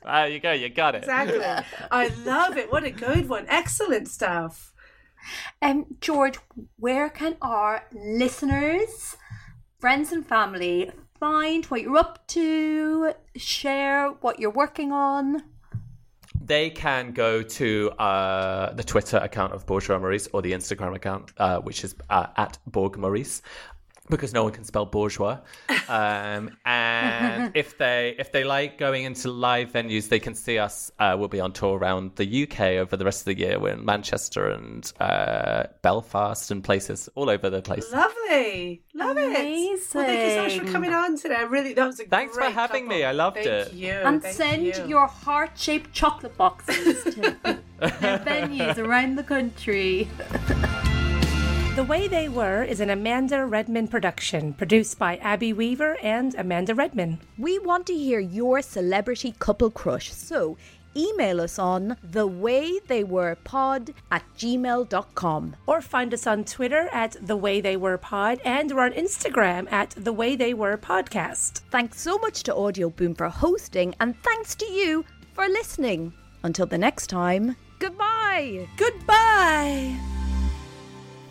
[0.05, 0.53] There you go.
[0.53, 0.99] You got it.
[0.99, 1.22] exactly.
[1.91, 2.70] I love it.
[2.73, 3.47] What a good one.
[3.49, 4.73] Excellent stuff.
[5.61, 6.39] Um, George,
[6.79, 9.16] where can our listeners,
[9.79, 13.12] friends, and family find what you're up to?
[13.37, 15.43] Share what you're working on.
[16.45, 21.33] they can go to uh, the Twitter account of Bourgeois Maurice or the Instagram account,
[21.39, 23.43] uh, which is uh, at Borg Maurice.
[24.11, 25.38] Because no one can spell bourgeois,
[25.88, 30.90] um, and if they if they like going into live venues, they can see us.
[30.98, 33.61] Uh, we'll be on tour around the UK over the rest of the year.
[33.61, 37.90] We're in Manchester and uh, Belfast and places all over the place.
[37.92, 38.82] Lovely.
[38.92, 39.22] Love it.
[39.94, 41.36] Well, thank you so much for coming on today.
[41.36, 42.98] I really, that was a Thanks for having couple.
[42.98, 43.05] me.
[43.05, 43.72] I loved Thank it.
[43.72, 43.92] You.
[43.92, 44.86] and Thank send you.
[44.88, 47.36] your heart-shaped chocolate boxes to
[47.80, 50.09] venues around the country.
[51.75, 56.75] The Way They Were is an Amanda Redman production, produced by Abby Weaver and Amanda
[56.75, 57.18] Redman.
[57.39, 60.59] We want to hear your celebrity couple crush, so
[60.95, 65.57] email us on thewaytheywerepod at gmail.com.
[65.66, 69.73] Or find us on Twitter at The Way They Were Pod, and we're on Instagram
[69.73, 71.62] at The Way They Were Podcast.
[71.70, 76.12] Thanks so much to Audioboom for hosting, and thanks to you for listening.
[76.43, 78.68] Until the next time, goodbye.
[78.77, 80.22] Goodbye!